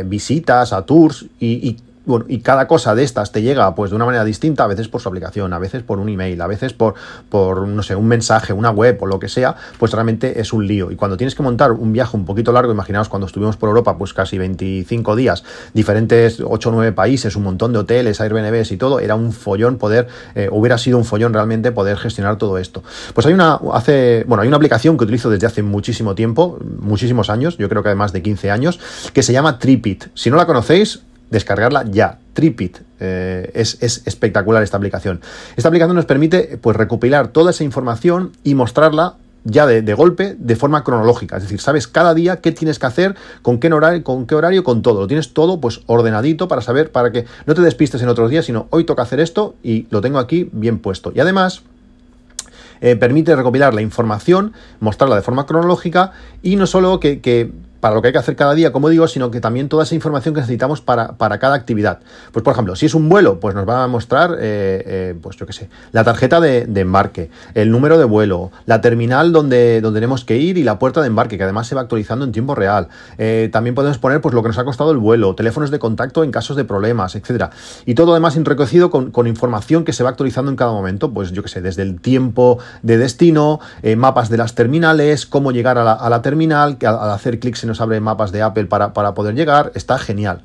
visitas, 0.05 0.73
a 0.73 0.83
tours 0.83 1.27
y 1.41 1.77
bueno, 2.07 2.27
y 2.29 2.41
cada 2.41 2.67
cosa 2.67 2.95
de 2.95 3.03
estas 3.03 3.33
te 3.33 3.43
llega 3.43 3.75
pues 3.75 3.91
de 3.91 3.97
una 3.97 4.05
manera 4.05 4.25
distinta, 4.25 4.65
a 4.65 4.67
veces 4.67 4.89
por 4.89 5.01
su 5.01 5.09
aplicación, 5.09 5.53
a 5.53 5.59
veces 5.59 5.83
por 5.83 5.99
un 5.99 6.09
email, 6.09 6.41
a 6.41 6.47
veces 6.47 6.73
por, 6.73 6.95
por 7.29 7.67
no 7.67 7.83
sé, 7.83 7.97
un 7.97 8.07
mensaje, 8.07 8.53
una 8.53 8.71
web 8.71 8.99
o 9.01 9.07
lo 9.07 9.19
que 9.19 9.29
sea, 9.29 9.57
pues 9.79 9.93
realmente 9.93 10.41
es 10.41 10.53
un 10.53 10.67
lío. 10.67 10.91
Y 10.91 10.97
cuando 10.97 11.17
tienes 11.17 11.35
que 11.35 11.43
montar 11.43 11.73
un 11.73 11.93
viaje 11.93 12.17
un 12.17 12.25
poquito 12.25 12.53
largo, 12.53 12.73
imaginaos 12.73 13.09
cuando 13.09 13.27
estuvimos 13.27 13.57
por 13.57 13.69
Europa, 13.69 13.97
pues 13.97 14.13
casi 14.13 14.39
25 14.39 15.17
días, 15.17 15.45
diferentes 15.73 16.41
8 16.45 16.69
o 16.69 16.73
9 16.73 16.93
países, 16.93 17.37
un 17.37 17.45
montón 17.45 17.73
de 17.73 17.79
hoteles, 17.79 18.21
Airbnbs 18.21 18.73
y 18.73 18.77
todo, 18.77 19.01
era 19.01 19.15
un 19.15 19.33
follón 19.33 19.79
poder, 19.79 20.09
eh, 20.35 20.49
hubiera 20.51 20.79
sido 20.79 20.99
un 20.99 21.05
follón 21.05 21.33
realmente 21.33 21.73
poder 21.73 21.97
gestionar 21.97 22.37
todo 22.37 22.59
esto. 22.59 22.83
Pues 23.15 23.27
hay 23.27 23.33
una, 23.33 23.59
hace, 23.73 24.25
bueno, 24.27 24.43
hay 24.43 24.49
una 24.49 24.57
aplicación 24.57 24.99
que 24.99 25.05
utilizo 25.05 25.31
desde 25.31 25.47
hace 25.47 25.63
muchísimo 25.63 26.15
tiempo, 26.15 26.59
muchísimos 26.81 27.31
años, 27.31 27.57
yo 27.57 27.69
creo 27.69 27.83
que 27.83 27.89
además 27.89 28.13
de 28.13 28.23
15 28.23 28.51
años, 28.51 28.79
que 29.13 29.23
se 29.23 29.33
llama 29.33 29.59
Tripit. 29.59 30.07
Si 30.15 30.31
no 30.31 30.37
la 30.37 30.47
conocéis, 30.47 31.03
descargarla 31.35 31.85
ya. 31.91 32.19
Tripit. 32.33 32.79
Eh, 33.01 33.51
es, 33.55 33.83
espectacular 33.83 34.63
esta 34.63 34.77
aplicación. 34.77 35.21
Esta 35.57 35.69
aplicación 35.69 35.97
nos 35.97 36.07
permite 36.07 36.59
pues, 36.61 36.77
recopilar 36.77 37.29
toda 37.29 37.51
esa 37.51 37.65
información 37.65 38.33
y 38.45 38.55
mostrarla 38.55 39.17
ya 39.43 39.67
de, 39.67 39.95
golpe 39.95 40.37
de 40.39 40.57
forma 40.57 40.85
cronológica. 40.85 41.37
Es 41.37 41.43
decir, 41.43 41.61
sabes 41.61 41.87
cada 41.87 42.15
día 42.15 42.37
qué 42.37 42.53
tienes 42.53 42.79
que 42.79 42.87
hacer, 42.87 43.15
con 43.43 43.59
qué 43.59 43.71
horario, 43.71 44.03
con 44.03 44.27
qué 44.27 44.37
horario, 44.37 44.65
con 44.65 44.81
todo. 44.81 45.01
Lo 45.01 45.07
tienes 45.07 45.35
todo 45.35 45.61
pues 45.61 45.81
ordenadito 45.87 46.49
para 46.49 46.63
saber, 46.63 46.93
para 46.93 47.13
que 47.13 47.27
no 47.47 47.55
te 47.55 47.61
despistes 47.61 48.01
en 48.01 48.09
otros 48.09 48.31
días, 48.31 48.47
sino 48.47 48.69
hoy 48.71 48.85
toca 48.85 49.03
hacer 49.03 49.21
esto 49.21 49.57
y 49.63 49.87
lo 49.91 50.01
tengo 50.01 50.19
aquí 50.19 50.49
bien 50.53 50.79
puesto. 50.79 51.13
Y 51.15 51.21
además. 51.21 51.63
Eh, 52.81 52.97
permite 52.97 53.35
recopilar 53.35 53.73
la 53.73 53.81
información, 53.81 54.53
mostrarla 54.81 55.17
de 55.17 55.23
forma 55.23 55.47
cronológica 55.47 56.13
y 56.43 56.57
no 56.57 56.67
solo 56.67 57.01
que 57.01 57.53
para 57.85 57.97
lo 57.97 58.01
que 58.01 58.09
hay 58.09 58.13
que 58.13 58.19
hacer 58.19 58.35
cada 58.35 58.55
día, 58.55 58.73
como 58.73 58.89
digo, 58.89 59.07
sino 59.09 59.31
que 59.31 59.43
también 59.43 59.69
toda 59.69 59.83
esa 59.83 59.95
información 59.95 60.33
que 60.33 60.41
necesitamos 60.41 60.81
para, 60.81 61.19
para 61.19 61.39
cada 61.39 61.55
actividad. 61.55 61.99
Pues, 62.33 62.43
por 62.43 62.55
ejemplo, 62.55 62.77
si 62.77 62.87
es 62.87 62.95
un 62.95 63.11
vuelo, 63.11 63.41
pues 63.41 63.55
nos 63.55 63.69
va 63.69 63.85
a 63.85 63.89
mostrar, 63.89 64.39
eh, 64.41 64.83
eh, 64.87 65.15
pues 65.21 65.37
yo 65.37 65.45
qué 65.45 65.53
sé, 65.53 65.69
la 65.93 66.03
tarjeta 66.03 66.41
de, 66.41 66.63
embarque, 66.81 67.29
el 67.53 67.71
número 67.71 67.99
de 67.99 68.07
vuelo, 68.07 68.53
la 68.65 68.81
terminal 68.81 69.33
donde, 69.33 69.83
donde 69.83 70.01
tenemos 70.01 70.25
que 70.25 70.39
ir 70.39 70.57
y 70.57 70.65
la 70.65 70.79
puerta 70.79 71.03
de 71.03 71.09
embarque, 71.09 71.37
que 71.37 71.45
además 71.45 71.67
se 71.67 71.75
va 71.75 71.83
actualizando 71.83 72.25
en 72.25 72.33
tiempo 72.33 72.55
real. 72.55 72.89
Eh, 73.19 73.51
también 73.53 73.75
podemos 73.75 73.99
poner 73.99 74.23
pues 74.23 74.35
lo 74.35 74.41
que 74.41 74.49
nos 74.49 74.57
ha 74.57 74.65
costado 74.65 74.91
el 74.91 74.97
vuelo, 74.97 75.35
teléfonos 75.35 75.71
de 75.71 75.79
contacto 75.79 76.25
en 76.25 76.31
casos 76.31 76.57
de 76.57 76.65
problemas, 76.65 77.17
etcétera. 77.17 77.51
Y 77.85 77.97
todo 77.97 78.13
además 78.13 78.35
enriquecido 78.39 78.89
con, 78.89 79.11
con 79.11 79.27
información 79.27 79.85
que 79.85 79.93
se 79.93 80.03
va 80.03 80.09
actualizando 80.09 80.51
en 80.51 80.57
cada 80.57 80.73
momento, 80.73 81.13
pues 81.13 81.33
yo 81.33 81.43
qué 81.43 81.51
sé, 81.51 81.61
desde 81.61 81.83
el 81.83 82.01
tiempo 82.01 82.61
de 82.81 82.97
destino, 82.97 83.61
mapas 83.95 84.31
de 84.31 84.39
las 84.39 84.55
terminales, 84.55 85.27
cómo 85.27 85.53
llegar 85.53 85.77
a 85.77 85.85
la, 85.85 85.93
a 85.93 86.09
la 86.09 86.23
terminal, 86.23 86.79
al, 86.81 86.99
al 86.99 87.11
hacer 87.11 87.39
clics 87.39 87.63
en 87.63 87.74
abre 87.81 88.01
mapas 88.01 88.33
de 88.33 88.43
Apple 88.43 88.67
para, 88.67 88.93
poder 88.93 89.35
llegar, 89.35 89.73
está 89.75 89.99
genial. 89.99 90.43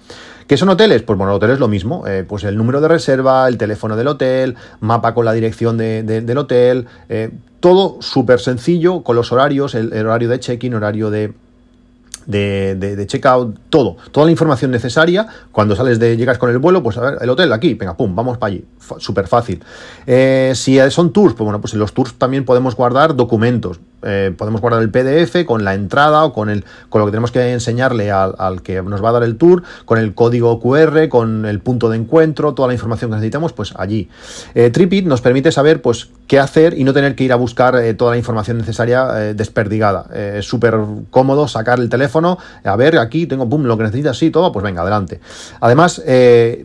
¿Qué 0.48 0.58
son 0.58 0.70
hoteles? 0.70 1.04
Pues 1.04 1.18
bueno, 1.18 1.34
hoteles 1.34 1.56
es 1.56 1.60
lo 1.60 1.68
mismo, 1.68 2.08
eh, 2.08 2.26
pues 2.28 2.44
el 2.44 2.58
número 2.58 2.82
de 2.82 2.88
reserva, 2.88 3.48
el 3.48 3.58
teléfono 3.58 3.96
del 3.96 4.08
hotel, 4.08 4.56
mapa 4.80 5.14
con 5.14 5.26
la 5.26 5.34
dirección 5.34 5.78
del 5.78 6.38
hotel, 6.38 6.88
eh, 7.08 7.32
todo 7.60 8.02
súper 8.02 8.40
sencillo, 8.40 9.04
con 9.04 9.16
los 9.16 9.32
horarios, 9.32 9.76
el, 9.76 9.94
horario 9.94 10.30
de 10.30 10.40
check-in, 10.40 10.74
horario 10.74 11.12
de, 11.12 11.34
de, 12.26 12.76
de, 12.76 13.08
checkout, 13.08 13.58
todo, 13.70 13.98
toda 14.12 14.26
la 14.26 14.32
información 14.32 14.72
necesaria. 14.72 15.28
Cuando 15.52 15.76
sales 15.76 16.00
de, 16.00 16.18
llegas 16.18 16.38
con 16.38 16.50
el 16.50 16.58
vuelo, 16.58 16.82
pues 16.82 16.98
a 16.98 17.02
ver, 17.02 17.18
el 17.22 17.30
hotel 17.30 17.52
aquí, 17.54 17.74
venga, 17.76 17.96
pum, 17.96 18.16
vamos 18.16 18.38
para 18.38 18.54
allí. 18.54 18.66
Súper 18.98 19.28
fácil. 19.28 19.62
Eh, 20.08 20.54
si 20.56 20.80
son 20.90 21.12
tours, 21.14 21.36
pues 21.36 21.46
bueno, 21.46 21.62
pues 21.62 21.74
en 21.74 21.80
los 21.80 21.94
tours 21.94 22.14
también 22.14 22.46
podemos 22.46 22.76
guardar 22.76 23.16
documentos 23.16 23.80
eh, 24.04 24.34
podemos 24.38 24.62
guardar 24.62 24.82
el 24.82 24.90
PDF 24.90 25.46
con 25.46 25.64
la 25.64 25.74
entrada 25.74 26.24
o 26.24 26.34
con, 26.34 26.50
el, 26.50 26.64
con 26.90 27.00
lo 27.00 27.06
que 27.06 27.12
tenemos 27.12 27.32
que 27.32 27.52
enseñarle 27.52 28.12
al, 28.12 28.62
que 28.62 28.82
nos 28.82 29.04
va 29.04 29.10
a 29.10 29.14
dar 29.14 29.24
el 29.24 29.38
tour, 29.38 29.64
con 29.86 29.98
el 29.98 30.14
código 30.14 30.60
QR, 30.60 31.10
con 31.10 31.46
el 31.46 31.60
punto 31.60 31.90
de 31.90 31.98
encuentro, 31.98 32.54
toda 32.54 32.68
la 32.68 32.74
información 32.74 33.12
que 33.12 33.16
necesitamos, 33.16 33.54
pues 33.54 33.74
allí. 33.78 34.10
Eh, 34.56 34.70
Tripit 34.70 35.06
nos 35.06 35.22
permite 35.22 35.52
saber 35.52 35.82
pues 35.82 36.10
qué 36.28 36.40
hacer 36.40 36.78
y 36.78 36.84
no 36.84 36.94
tener 36.94 37.16
que 37.16 37.24
ir 37.24 37.34
a 37.34 37.36
buscar 37.36 37.76
eh, 37.76 37.94
toda 37.94 38.12
la 38.12 38.18
información 38.18 38.58
necesaria 38.58 39.06
desperdigada. 39.34 40.06
es 40.14 40.46
súper 40.46 40.78
cómodo 41.10 41.48
sacar 41.48 41.80
el 41.80 41.90
teléfono, 41.90 42.38
a 42.64 42.76
ver, 42.76 42.98
aquí 42.98 43.26
tengo 43.26 43.46
boom, 43.46 43.66
lo 43.66 43.78
que 43.78 43.84
necesitas, 43.84 44.18
sí, 44.18 44.30
todo, 44.30 44.52
pues 44.52 44.64
venga, 44.64 44.82
adelante. 44.82 45.20
Además, 45.60 46.02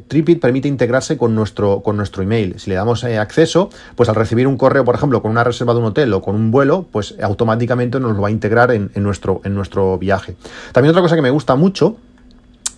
Tripit 0.08 0.40
permite 0.40 0.68
integrarse 0.68 1.16
con 1.16 1.34
nuestro, 1.34 1.82
con 1.82 1.96
nuestro 1.96 2.22
email. 2.22 2.58
Si 2.58 2.70
le 2.70 2.76
damos 2.76 3.04
acceso, 3.04 3.70
pues 3.96 4.08
al 4.08 4.14
recibir 4.14 4.46
un 4.46 4.56
correo, 4.56 4.84
por 4.84 4.94
ejemplo, 4.94 5.22
con 5.22 5.30
una 5.30 5.44
reserva 5.44 5.72
de 5.72 5.80
un 5.80 5.86
hotel 5.86 6.12
o 6.12 6.20
con 6.20 6.34
un 6.34 6.50
vuelo, 6.50 6.86
pues 6.90 7.14
automáticamente 7.24 7.98
nos 8.00 8.14
lo 8.14 8.22
va 8.22 8.28
a 8.28 8.30
integrar 8.30 8.70
en, 8.70 8.90
nuestro, 8.96 9.40
en 9.44 9.54
nuestro 9.54 9.98
viaje. 9.98 10.36
También 10.72 10.90
otra 10.90 11.02
cosa 11.02 11.16
que 11.16 11.22
me 11.22 11.30
gusta 11.30 11.56
mucho 11.56 11.96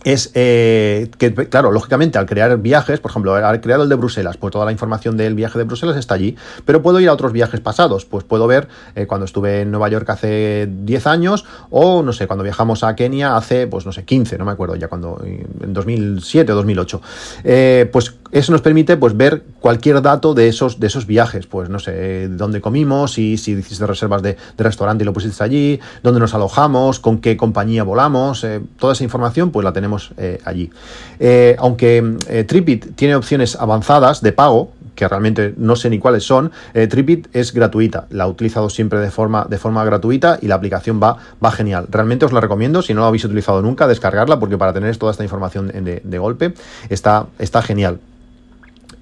es 0.07 0.31
eh, 0.35 1.11
que, 1.19 1.35
claro, 1.35 1.73
lógicamente 1.73 2.17
al 2.17 2.27
crear 2.27 2.57
viajes, 2.59 3.01
por 3.01 3.11
ejemplo, 3.11 3.35
al 3.35 3.61
crear 3.61 3.81
el 3.81 3.89
de 3.89 3.97
Bruselas, 3.97 4.37
pues 4.37 4.53
toda 4.53 4.65
la 4.65 4.71
información 4.71 5.17
del 5.17 5.35
viaje 5.35 5.59
de 5.59 5.65
Bruselas 5.65 5.97
está 5.97 6.15
allí, 6.15 6.37
pero 6.65 6.81
puedo 6.81 7.01
ir 7.01 7.09
a 7.09 7.13
otros 7.13 7.33
viajes 7.33 7.59
pasados, 7.59 8.05
pues 8.05 8.23
puedo 8.23 8.47
ver 8.47 8.69
eh, 8.95 9.09
cuando 9.09 9.25
estuve 9.25 9.63
en 9.63 9.73
Nueva 9.73 9.89
York 9.89 10.09
hace 10.09 10.69
10 10.71 11.07
años 11.09 11.45
o, 11.71 12.05
no 12.05 12.13
sé, 12.13 12.29
cuando 12.29 12.45
viajamos 12.45 12.85
a 12.85 12.95
Kenia 12.95 13.37
hace, 13.37 13.67
pues 13.67 13.85
no 13.85 13.91
sé, 13.91 14.05
15, 14.05 14.39
no 14.39 14.45
me 14.45 14.53
acuerdo 14.53 14.77
ya 14.77 14.87
cuando, 14.87 15.21
en 15.25 15.73
2007 15.73 16.53
o 16.53 16.55
2008. 16.55 17.03
Eh, 17.43 17.91
pues 17.93 18.15
eso 18.33 18.53
nos 18.53 18.61
permite 18.61 18.97
pues 18.97 19.17
ver 19.17 19.43
cualquier 19.61 20.03
dato 20.03 20.35
de 20.35 20.49
esos, 20.49 20.81
de 20.81 20.87
esos 20.87 21.07
viajes, 21.07 21.47
pues 21.47 21.69
no 21.69 21.79
sé, 21.79 22.29
dónde 22.29 22.61
comimos, 22.61 23.13
si, 23.13 23.37
si 23.37 23.53
hiciste 23.53 23.87
reservas 23.87 24.23
de, 24.23 24.37
restaurante 24.59 25.05
y 25.05 25.07
lo 25.07 25.13
pusiste 25.13 25.43
allí, 25.43 25.81
dónde 26.03 26.21
nos 26.21 26.35
alojamos, 26.35 27.01
con 27.01 27.19
qué 27.19 27.37
compañía 27.37 27.85
volamos, 27.85 28.47
toda 28.79 28.93
esa 28.93 29.05
información 29.05 29.51
pues 29.51 29.65
la 29.65 29.73
tenemos 29.73 30.13
eh, 30.17 30.41
allí. 30.45 30.71
Eh, 31.19 31.57
aunque 31.59 32.17
eh, 32.29 32.45
Tripit 32.45 32.95
tiene 32.97 33.15
opciones 33.15 33.57
avanzadas 33.57 34.23
de 34.23 34.33
pago, 34.33 34.73
que 34.95 35.07
realmente 35.07 35.53
no 35.59 35.77
sé 35.77 35.91
ni 35.91 35.99
cuáles 35.99 36.25
son, 36.25 36.53
Tripit 36.73 37.29
es 37.35 37.53
gratuita. 37.53 38.07
La 38.09 38.25
he 38.25 38.29
utilizado 38.29 38.71
siempre 38.71 38.99
de 38.99 39.11
forma, 39.11 39.45
de 39.45 39.59
forma 39.59 39.85
gratuita 39.85 40.39
y 40.41 40.47
la 40.47 40.55
aplicación 40.55 41.03
va, 41.03 41.19
va 41.45 41.53
genial. 41.53 41.87
Realmente 41.91 42.25
os 42.25 42.33
la 42.33 42.41
recomiendo, 42.41 42.81
si 42.81 42.95
no 42.95 43.03
la 43.03 43.09
habéis 43.09 43.27
utilizado 43.27 43.61
nunca, 43.61 43.87
descargarla, 43.87 44.41
porque 44.41 44.57
para 44.57 44.73
tener 44.73 44.97
toda 44.97 45.13
esta 45.13 45.23
información 45.23 45.69
de, 45.69 46.01
de 46.03 46.19
golpe 46.19 46.55
está, 46.89 47.27
está 47.39 47.61
genial. 47.61 48.01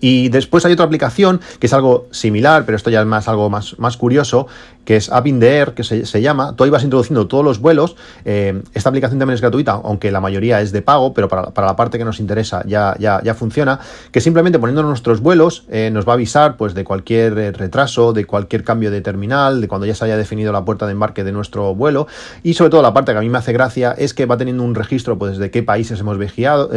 Y 0.04 0.28
después 0.28 0.66
hay 0.66 0.74
otra 0.74 0.84
aplicación 0.84 1.40
que 1.58 1.66
es 1.66 1.72
algo 1.72 2.08
similar, 2.10 2.66
pero 2.66 2.76
esto 2.76 2.90
ya 2.90 3.00
es 3.00 3.06
más 3.06 3.26
algo 3.26 3.48
más, 3.48 3.78
más 3.78 3.96
curioso, 3.96 4.46
que 4.84 4.96
es 4.96 5.10
App 5.10 5.26
in 5.26 5.40
the 5.40 5.48
Air, 5.48 5.72
que 5.72 5.82
se, 5.82 6.20
llama. 6.20 6.54
Tú 6.54 6.64
ahí 6.64 6.68
vas 6.68 6.84
introduciendo 6.84 7.26
todos 7.26 7.42
los 7.42 7.58
vuelos. 7.58 7.96
Eh, 8.26 8.62
esta 8.74 8.90
aplicación 8.90 9.18
también 9.18 9.34
es 9.34 9.40
gratuita, 9.40 9.80
aunque 9.82 10.10
la 10.10 10.20
mayoría 10.20 10.60
es 10.60 10.72
de 10.72 10.82
pago, 10.82 11.14
pero 11.14 11.28
para, 11.28 11.50
la 11.56 11.76
parte 11.76 11.96
que 11.96 12.04
nos 12.04 12.20
interesa 12.20 12.62
ya, 12.66 12.94
ya, 12.98 13.22
ya 13.22 13.34
funciona. 13.34 13.80
Que 14.12 14.20
simplemente 14.20 14.58
poniendo 14.58 14.82
nuestros 14.82 15.20
vuelos 15.20 15.64
eh, 15.70 15.90
nos 15.90 16.06
va 16.06 16.12
a 16.12 16.14
avisar 16.16 16.58
pues, 16.58 16.74
de 16.74 16.84
cualquier 16.84 17.38
eh, 17.38 17.52
retraso, 17.52 18.12
de 18.12 18.26
cualquier 18.26 18.62
cambio 18.62 18.90
de 18.90 19.00
terminal, 19.00 19.62
de 19.62 19.68
cuando 19.68 19.86
ya 19.86 19.94
se 19.94 20.04
haya 20.04 20.18
definido 20.18 20.52
la 20.52 20.66
puerta 20.66 20.84
de 20.86 20.92
embarque 20.92 21.24
de 21.24 21.32
nuestro 21.32 21.74
vuelo. 21.74 22.06
Y 22.42 22.54
sobre 22.54 22.70
todo 22.70 22.82
la 22.82 22.92
parte 22.92 23.12
que 23.12 23.18
a 23.18 23.22
mí 23.22 23.30
me 23.30 23.38
hace 23.38 23.54
gracia 23.54 23.94
es 23.96 24.12
que 24.12 24.26
va 24.26 24.36
teniendo 24.36 24.62
un 24.64 24.74
registro 24.74 25.18
pues, 25.18 25.38
de 25.38 25.50
qué 25.50 25.62
países 25.62 25.98
hemos 26.00 26.18
viajado, 26.18 26.68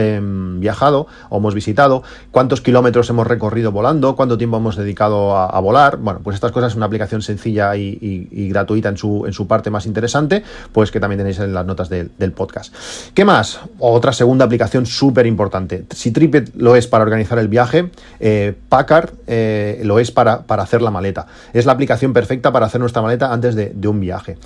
viajado 0.59 1.07
o 1.29 1.37
hemos 1.37 1.53
visitado, 1.53 2.03
cuántos 2.31 2.61
kilómetros 2.61 3.09
hemos 3.09 3.16
hemos 3.17 3.25
recorrido 3.27 3.71
volando, 3.71 4.15
cuánto 4.15 4.37
tiempo 4.37 4.57
hemos 4.57 4.75
dedicado 4.75 5.35
a, 5.35 5.59
volar. 5.59 5.97
Bueno, 5.97 6.19
pues 6.23 6.35
estas 6.35 6.51
cosas 6.51 6.73
es 6.73 6.75
una 6.77 6.85
aplicación 6.85 7.23
sencilla 7.23 7.75
y, 7.75 8.49
gratuita 8.49 8.89
en 8.89 8.97
su, 8.97 9.25
en 9.25 9.33
su, 9.33 9.47
parte 9.47 9.71
más 9.71 9.87
interesante, 9.87 10.43
pues 10.71 10.91
que 10.91 10.99
también 10.99 11.17
tenéis 11.17 11.39
en 11.39 11.51
las 11.51 11.65
notas 11.65 11.89
del, 11.89 12.31
podcast. 12.35 12.75
¿Qué 13.15 13.25
más? 13.25 13.59
Otra 13.79 14.13
segunda 14.13 14.45
aplicación 14.45 14.85
súper 14.85 15.25
importante. 15.25 15.85
Si 15.89 16.11
Tripit 16.11 16.53
lo 16.55 16.75
es 16.75 16.85
para 16.85 17.03
organizar 17.03 17.39
el 17.39 17.47
viaje, 17.47 17.89
eh, 18.19 18.53
Packard 18.69 19.13
eh, 19.25 19.81
lo 19.83 19.97
es 19.97 20.11
para, 20.11 20.43
para, 20.43 20.61
hacer 20.61 20.83
la 20.83 20.91
maleta. 20.91 21.25
Es 21.53 21.65
la 21.65 21.71
aplicación 21.71 22.13
perfecta 22.13 22.51
para 22.51 22.67
hacer 22.67 22.79
nuestra 22.79 23.01
maleta 23.01 23.33
antes 23.33 23.55
de 23.55 23.87
un 23.87 23.99
viaje. 23.99 24.37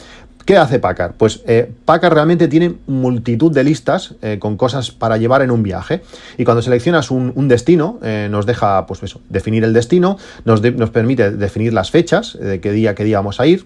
¿Qué 0.45 0.57
hace 0.57 0.79
Packard? 0.79 1.13
Pues 1.13 1.41
eh, 1.47 1.71
Packard 1.85 2.13
realmente 2.13 2.47
tiene 2.47 2.75
multitud 2.87 3.51
de 3.51 3.63
listas 3.63 4.15
eh, 4.21 4.37
con 4.39 4.57
cosas 4.57 4.91
para 4.91 5.17
llevar 5.17 5.41
en 5.41 5.51
un 5.51 5.63
viaje. 5.63 6.01
Y 6.37 6.43
cuando 6.43 6.61
seleccionas 6.61 7.11
un, 7.11 7.47
destino, 7.47 7.99
eh, 8.01 8.27
nos 8.29 8.45
deja, 8.45 8.85
pues 8.85 9.03
eso, 9.03 9.21
definir 9.29 9.63
el 9.63 9.73
destino, 9.73 10.17
nos, 10.45 10.61
nos 10.61 10.89
permite 10.89 11.31
definir 11.31 11.73
las 11.73 11.91
fechas, 11.91 12.37
de 12.39 12.59
qué 12.59 12.71
día, 12.71 12.95
qué 12.95 13.03
día 13.03 13.17
vamos 13.17 13.39
a 13.39 13.47
ir 13.47 13.65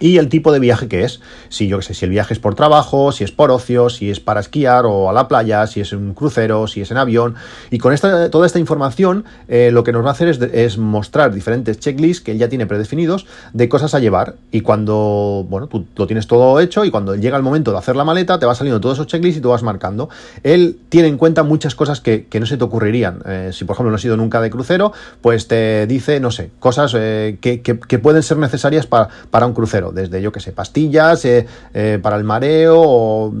y 0.00 0.18
el 0.18 0.28
tipo 0.28 0.52
de 0.52 0.60
viaje 0.60 0.88
que 0.88 1.04
es. 1.04 1.20
Si 1.48 1.68
yo 1.68 1.78
que 1.78 1.84
sé, 1.84 1.94
si 1.94 2.04
el 2.04 2.10
viaje 2.10 2.34
es 2.34 2.40
por 2.40 2.54
trabajo, 2.54 3.12
si 3.12 3.24
es 3.24 3.32
por 3.32 3.50
ocio, 3.50 3.88
si 3.90 4.10
es 4.10 4.20
para 4.20 4.40
esquiar 4.40 4.86
o 4.86 5.10
a 5.10 5.12
la 5.12 5.28
playa, 5.28 5.66
si 5.66 5.80
es 5.80 5.92
un 5.92 6.14
crucero, 6.14 6.66
si 6.66 6.80
es 6.80 6.90
en 6.90 6.96
avión. 6.96 7.34
Y 7.70 7.78
con 7.78 7.92
esta, 7.92 8.30
toda 8.30 8.46
esta 8.46 8.58
información, 8.58 9.24
eh, 9.48 9.70
lo 9.72 9.84
que 9.84 9.92
nos 9.92 10.04
va 10.04 10.10
a 10.10 10.12
hacer 10.12 10.28
es, 10.28 10.78
mostrar 10.78 11.32
diferentes 11.32 11.78
checklists 11.78 12.22
que 12.22 12.32
él 12.32 12.38
ya 12.38 12.48
tiene 12.48 12.66
predefinidos 12.66 13.26
de 13.52 13.68
cosas 13.68 13.94
a 13.94 13.98
llevar. 13.98 14.36
Y 14.50 14.60
cuando, 14.60 15.46
bueno, 15.48 15.66
tú 15.66 15.86
lo 15.96 16.06
tienes 16.06 16.26
todo 16.26 16.60
hecho 16.60 16.84
y 16.84 16.90
cuando 16.90 17.14
llega 17.14 17.36
el 17.36 17.42
momento 17.42 17.72
de 17.72 17.78
hacer 17.78 17.96
la 17.96 18.04
maleta, 18.04 18.38
te 18.38 18.46
va 18.46 18.54
saliendo 18.54 18.80
todos 18.80 18.98
esos 18.98 19.06
checklists 19.06 19.38
y 19.38 19.40
tú 19.40 19.50
vas 19.50 19.62
marcando. 19.62 20.08
Él 20.42 20.78
tiene 20.88 21.08
en 21.08 21.18
cuenta 21.18 21.42
muchas 21.42 21.74
cosas 21.74 22.00
que, 22.00 22.26
no 22.38 22.46
se 22.46 22.56
te 22.56 22.62
ocurrirían. 22.62 23.20
Eh, 23.26 23.50
si, 23.52 23.64
por 23.64 23.74
ejemplo, 23.74 23.90
no 23.90 23.96
has 23.96 24.04
ido 24.04 24.16
nunca 24.16 24.40
de 24.40 24.48
crucero, 24.48 24.92
pues 25.20 25.48
te 25.48 25.86
dice, 25.88 26.20
no 26.20 26.30
sé, 26.30 26.50
cosas 26.60 26.94
eh, 26.96 27.38
que, 27.40 27.60
que, 27.62 27.98
pueden 27.98 28.22
ser 28.22 28.36
necesarias 28.36 28.86
para, 28.86 29.08
para 29.30 29.46
un 29.46 29.54
crucero 29.54 29.87
desde 29.92 30.20
yo 30.22 30.32
que 30.32 30.40
sé, 30.40 30.52
pastillas 30.52 31.24
eh, 31.24 31.46
eh, 31.74 31.98
para 32.02 32.16
el 32.16 32.24
mareo 32.24 32.80
o 32.80 33.34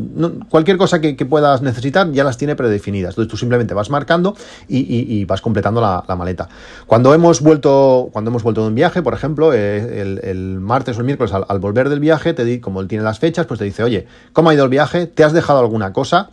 cualquier 0.48 0.76
cosa 0.76 1.00
que, 1.00 1.14
puedas 1.28 1.60
necesitar 1.62 2.10
ya 2.12 2.24
las 2.24 2.38
tiene 2.38 2.56
predefinidas. 2.56 3.12
Entonces 3.12 3.30
tú 3.30 3.36
simplemente 3.36 3.74
vas 3.74 3.90
marcando 3.90 4.34
y, 4.68 5.24
vas 5.24 5.40
completando 5.40 5.80
la, 5.80 6.04
maleta. 6.16 6.48
Cuando 6.86 7.12
hemos 7.14 7.40
vuelto, 7.40 8.08
cuando 8.12 8.30
hemos 8.30 8.42
vuelto 8.42 8.62
de 8.62 8.68
un 8.68 8.74
viaje, 8.74 9.02
por 9.02 9.14
ejemplo, 9.14 9.52
eh, 9.52 10.00
el, 10.00 10.60
martes 10.60 10.96
o 10.96 11.00
el 11.00 11.06
miércoles 11.06 11.32
al, 11.32 11.58
volver 11.58 11.88
del 11.88 12.00
viaje, 12.00 12.34
te 12.34 12.44
di, 12.44 12.60
como 12.60 12.80
él 12.80 12.88
tiene 12.88 13.04
las 13.04 13.18
fechas, 13.18 13.46
pues 13.46 13.58
te 13.58 13.64
dice, 13.64 13.82
oye, 13.82 14.06
¿cómo 14.32 14.50
ha 14.50 14.54
ido 14.54 14.64
el 14.64 14.70
viaje? 14.70 15.06
¿Te 15.06 15.24
has 15.24 15.32
dejado 15.32 15.60
alguna 15.60 15.92
cosa? 15.92 16.30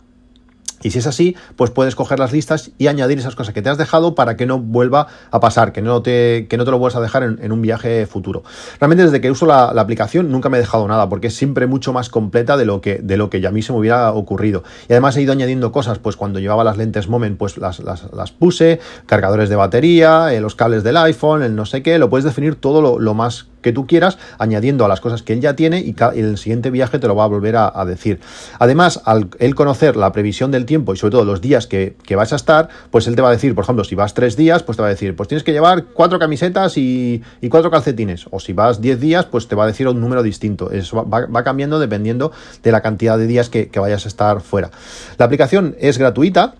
Y 0.86 0.92
si 0.92 1.00
es 1.00 1.08
así, 1.08 1.34
pues 1.56 1.72
puedes 1.72 1.96
coger 1.96 2.20
las 2.20 2.30
listas 2.30 2.70
y 2.78 2.86
añadir 2.86 3.18
esas 3.18 3.34
cosas 3.34 3.52
que 3.52 3.60
te 3.60 3.68
has 3.68 3.76
dejado 3.76 4.14
para 4.14 4.36
que 4.36 4.46
no 4.46 4.60
vuelva 4.60 5.08
a 5.32 5.40
pasar, 5.40 5.72
que 5.72 5.82
no 5.82 6.00
te, 6.00 6.46
que 6.48 6.56
no 6.56 6.64
te 6.64 6.70
lo 6.70 6.78
vuelvas 6.78 6.94
a 6.94 7.00
dejar 7.00 7.24
en, 7.24 7.50
un 7.50 7.60
viaje 7.60 8.06
futuro. 8.06 8.44
Realmente 8.78 9.02
desde 9.02 9.20
que 9.20 9.28
uso 9.28 9.46
la, 9.46 9.64
aplicación 9.64 10.30
nunca 10.30 10.48
me 10.48 10.58
he 10.58 10.60
dejado 10.60 10.86
nada, 10.86 11.08
porque 11.08 11.26
es 11.26 11.34
siempre 11.34 11.66
mucho 11.66 11.92
más 11.92 12.08
completa 12.08 12.56
de 12.56 12.66
lo 12.66 12.80
que, 12.80 13.00
de 13.02 13.16
lo 13.16 13.30
que 13.30 13.40
ya 13.40 13.48
a 13.48 13.52
mí 13.52 13.62
se 13.62 13.72
me 13.72 13.80
hubiera 13.80 14.12
ocurrido. 14.12 14.62
Y 14.88 14.92
además 14.92 15.16
he 15.16 15.22
ido 15.22 15.32
añadiendo 15.32 15.72
cosas, 15.72 15.98
pues 15.98 16.14
cuando 16.14 16.38
llevaba 16.38 16.62
las 16.62 16.76
lentes 16.76 17.08
Moment, 17.08 17.36
pues 17.36 17.58
las, 17.58 17.80
las, 17.80 18.30
puse, 18.30 18.78
cargadores 19.06 19.48
de 19.48 19.56
batería, 19.56 20.32
eh, 20.32 20.40
los 20.40 20.54
cables 20.54 20.84
del 20.84 20.98
iPhone, 20.98 21.42
el 21.42 21.56
no 21.56 21.66
sé 21.66 21.82
qué, 21.82 21.98
lo 21.98 22.08
puedes 22.08 22.24
definir 22.24 22.54
todo 22.54 22.80
lo, 22.80 23.00
lo 23.00 23.12
más 23.12 23.48
que 23.66 23.72
tú 23.72 23.88
quieras, 23.88 24.16
añadiendo 24.38 24.84
a 24.84 24.88
las 24.88 25.00
cosas 25.00 25.24
que 25.24 25.32
él 25.32 25.40
ya 25.40 25.56
tiene 25.56 25.80
y 25.80 25.96
el 26.14 26.38
siguiente 26.38 26.70
viaje 26.70 27.00
te 27.00 27.08
lo 27.08 27.16
va 27.16 27.24
a 27.24 27.26
volver 27.26 27.56
a, 27.56 27.84
decir. 27.84 28.20
Además, 28.60 29.02
al 29.04 29.28
conocer 29.56 29.96
la 29.96 30.12
previsión 30.12 30.52
del 30.52 30.66
tiempo 30.66 30.94
y 30.94 30.96
sobre 30.96 31.10
todo 31.10 31.24
los 31.24 31.40
días 31.40 31.66
que, 31.66 31.96
que, 32.04 32.14
vas 32.14 32.32
a 32.32 32.36
estar, 32.36 32.68
pues 32.92 33.08
él 33.08 33.16
te 33.16 33.22
va 33.22 33.28
a 33.28 33.32
decir, 33.32 33.56
por 33.56 33.64
ejemplo, 33.64 33.82
si 33.82 33.96
vas 33.96 34.14
tres 34.14 34.36
días, 34.36 34.62
pues 34.62 34.76
te 34.76 34.82
va 34.82 34.86
a 34.86 34.90
decir, 34.90 35.16
pues 35.16 35.28
tienes 35.28 35.42
que 35.42 35.50
llevar 35.50 35.86
cuatro 35.86 36.20
camisetas 36.20 36.78
y, 36.78 37.24
cuatro 37.50 37.72
calcetines. 37.72 38.26
O 38.30 38.38
si 38.38 38.52
vas 38.52 38.80
diez 38.80 39.00
días, 39.00 39.26
pues 39.26 39.48
te 39.48 39.56
va 39.56 39.64
a 39.64 39.66
decir 39.66 39.88
un 39.88 40.00
número 40.00 40.22
distinto. 40.22 40.70
Eso 40.70 41.04
va, 41.04 41.42
cambiando 41.42 41.80
dependiendo 41.80 42.30
de 42.62 42.70
la 42.70 42.82
cantidad 42.82 43.18
de 43.18 43.26
días 43.26 43.48
que, 43.48 43.68
que 43.68 43.80
vayas 43.80 44.04
a 44.04 44.08
estar 44.08 44.42
fuera. 44.42 44.70
La 45.18 45.24
aplicación 45.24 45.74
es 45.80 45.98
gratuita 45.98 46.54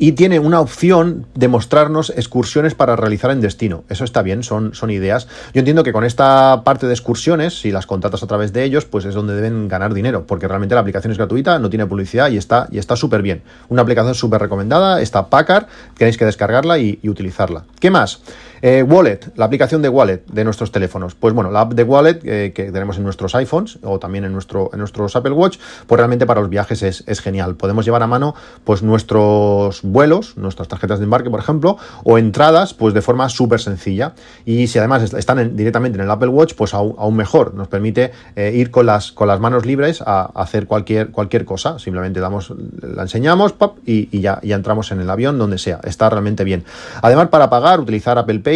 y 0.00 0.12
tiene 0.12 0.38
una 0.38 0.60
opción 0.60 1.26
de 1.34 1.46
mostrarnos 1.46 2.08
excursiones 2.16 2.74
para 2.74 2.96
realizar 2.96 3.30
en 3.32 3.42
destino. 3.42 3.84
Eso 3.90 4.04
está 4.04 4.22
bien, 4.22 4.42
son, 4.42 4.74
son 4.74 4.90
ideas. 4.90 5.28
Yo 5.52 5.58
entiendo 5.58 5.84
que 5.84 5.92
con 5.92 6.04
esta 6.04 6.62
parte 6.64 6.86
de 6.86 6.94
excursiones, 6.94 7.60
si 7.60 7.70
las 7.70 7.84
contratas 7.84 8.22
a 8.22 8.26
través 8.26 8.54
de 8.54 8.64
ellos, 8.64 8.86
pues 8.86 9.04
es 9.04 9.14
donde 9.14 9.34
deben 9.34 9.68
ganar 9.68 9.92
dinero, 9.92 10.24
porque 10.26 10.48
realmente 10.48 10.74
la 10.74 10.80
aplicación 10.80 11.12
es 11.12 11.18
gratuita, 11.18 11.58
no 11.58 11.68
tiene 11.68 11.84
publicidad 11.86 12.30
y 12.30 12.38
está 12.38 12.66
y 12.70 12.78
está 12.78 12.96
súper 12.96 13.20
bien. 13.20 13.42
Una 13.68 13.82
aplicación 13.82 14.14
súper 14.14 14.40
recomendada, 14.40 15.02
está 15.02 15.28
Packard, 15.28 15.66
tenéis 15.98 16.16
que 16.16 16.24
descargarla 16.24 16.78
y, 16.78 16.98
utilizarla. 17.06 17.64
¿Qué 17.78 17.90
más? 17.90 18.22
Eh, 18.62 18.82
Wallet, 18.82 19.20
la 19.36 19.46
aplicación 19.46 19.80
de 19.80 19.88
Wallet 19.88 20.22
de 20.26 20.44
nuestros 20.44 20.70
teléfonos. 20.70 21.14
Pues 21.14 21.32
bueno, 21.32 21.50
la 21.50 21.62
app 21.62 21.72
de 21.72 21.82
Wallet 21.82 22.20
eh, 22.24 22.52
que 22.54 22.70
tenemos 22.70 22.98
en 22.98 23.04
nuestros 23.04 23.34
iPhones 23.34 23.78
o 23.82 23.98
también 23.98 24.24
en, 24.24 24.32
nuestro, 24.32 24.70
en 24.72 24.78
nuestros 24.80 25.16
Apple 25.16 25.32
Watch, 25.32 25.58
pues 25.86 25.98
realmente 25.98 26.26
para 26.26 26.40
los 26.40 26.50
viajes 26.50 26.82
es, 26.82 27.20
genial. 27.20 27.56
Podemos 27.56 27.84
llevar 27.84 28.02
a 28.02 28.06
mano 28.06 28.34
pues 28.64 28.82
nuestros 28.82 29.82
vuelos, 29.82 30.36
nuestras 30.36 30.68
tarjetas 30.68 30.98
de 30.98 31.04
embarque, 31.04 31.30
por 31.30 31.40
ejemplo, 31.40 31.78
o 32.04 32.18
entradas, 32.18 32.74
pues 32.74 32.94
de 32.94 33.02
forma 33.02 33.28
súper 33.28 33.60
sencilla. 33.60 34.14
Y 34.44 34.66
si 34.66 34.78
además 34.78 35.12
están 35.14 35.56
directamente 35.56 35.98
en 35.98 36.04
el 36.04 36.10
Apple 36.10 36.28
Watch, 36.28 36.54
pues 36.54 36.74
aún, 36.74 37.16
mejor. 37.16 37.54
Nos 37.54 37.68
permite 37.68 38.12
eh, 38.36 38.52
ir 38.54 38.70
con 38.70 38.86
las, 38.86 39.12
con 39.12 39.28
las 39.28 39.40
manos 39.40 39.66
libres 39.66 40.02
a, 40.02 40.30
hacer 40.34 40.66
cualquier, 40.66 41.10
cualquier 41.10 41.44
cosa. 41.44 41.78
Simplemente 41.78 42.20
damos, 42.20 42.52
la 42.80 43.02
enseñamos 43.02 43.52
pop, 43.52 43.78
y, 43.86 44.20
ya, 44.20 44.40
ya 44.42 44.56
entramos 44.56 44.92
en 44.92 45.00
el 45.00 45.10
avión, 45.10 45.38
donde 45.38 45.58
sea. 45.58 45.80
Está 45.84 46.10
realmente 46.10 46.44
bien. 46.44 46.64
Además, 47.02 47.28
para 47.28 47.50
pagar, 47.50 47.80
utilizar 47.80 48.18
Apple 48.18 48.40
Pay 48.40 48.49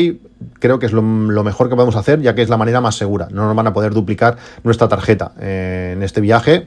creo 0.59 0.79
que 0.79 0.87
es 0.87 0.93
lo, 0.93 1.03
mejor 1.03 1.69
que 1.69 1.75
podemos 1.75 1.97
hacer, 1.97 2.21
ya 2.21 2.35
que 2.35 2.43
es 2.43 2.49
la 2.49 2.57
manera 2.57 2.81
más 2.81 2.97
segura. 2.97 3.29
No 3.31 3.47
nos 3.47 3.57
van 3.57 3.67
a 3.67 3.73
poder 3.73 3.93
duplicar 3.93 4.37
nuestra 4.63 4.89
tarjeta 4.89 5.33
eh, 5.41 5.93
en 5.97 6.03
este 6.03 6.21
viaje. 6.21 6.67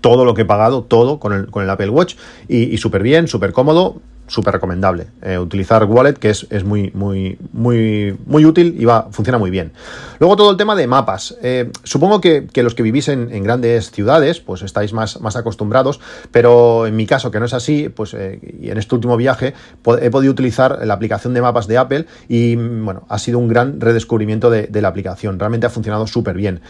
Todo 0.00 0.24
lo 0.24 0.34
que 0.34 0.42
he 0.42 0.44
pagado, 0.44 0.82
todo 0.82 1.18
con 1.18 1.32
el, 1.32 1.70
Apple 1.70 1.88
Watch. 1.88 2.16
Y, 2.48 2.64
y 2.64 2.76
súper 2.76 3.02
bien, 3.02 3.26
súper 3.28 3.52
cómodo 3.52 4.00
súper 4.26 4.54
recomendable. 4.54 5.06
Eh, 5.22 5.38
utilizar 5.38 5.84
Wallet, 5.84 6.14
que 6.14 6.30
es, 6.30 6.46
es, 6.50 6.64
muy, 6.64 6.90
muy, 6.94 7.38
muy, 7.52 8.16
muy 8.26 8.44
útil 8.44 8.76
y 8.78 8.84
va, 8.84 9.08
funciona 9.10 9.38
muy 9.38 9.50
bien. 9.50 9.72
Luego 10.18 10.36
todo 10.36 10.50
el 10.50 10.56
tema 10.56 10.74
de 10.74 10.86
mapas. 10.86 11.36
Eh, 11.42 11.70
supongo 11.82 12.20
que, 12.20 12.48
los 12.62 12.74
que 12.74 12.82
vivís 12.82 13.08
en, 13.08 13.44
grandes 13.44 13.90
ciudades, 13.90 14.40
pues 14.40 14.62
estáis 14.62 14.92
más, 14.92 15.20
más 15.20 15.36
acostumbrados, 15.36 16.00
pero 16.30 16.86
en 16.86 16.96
mi 16.96 17.06
caso, 17.06 17.30
que 17.30 17.38
no 17.38 17.46
es 17.46 17.52
así, 17.52 17.90
pues 17.90 18.14
eh, 18.14 18.40
y 18.60 18.70
en 18.70 18.78
este 18.78 18.94
último 18.94 19.16
viaje 19.16 19.54
he 20.00 20.10
podido 20.10 20.32
utilizar 20.32 20.86
la 20.86 20.94
aplicación 20.94 21.34
de 21.34 21.42
mapas 21.42 21.66
de 21.66 21.76
Apple 21.76 22.06
y 22.28 22.56
bueno, 22.56 23.04
ha 23.08 23.18
sido 23.18 23.38
un 23.38 23.48
gran 23.48 23.80
redescubrimiento 23.80 24.50
de, 24.50 24.68
la 24.74 24.88
aplicación. 24.88 25.38
Realmente 25.38 25.66
ha 25.66 25.70
funcionado 25.70 26.06
súper 26.06 26.36
bien. 26.36 26.60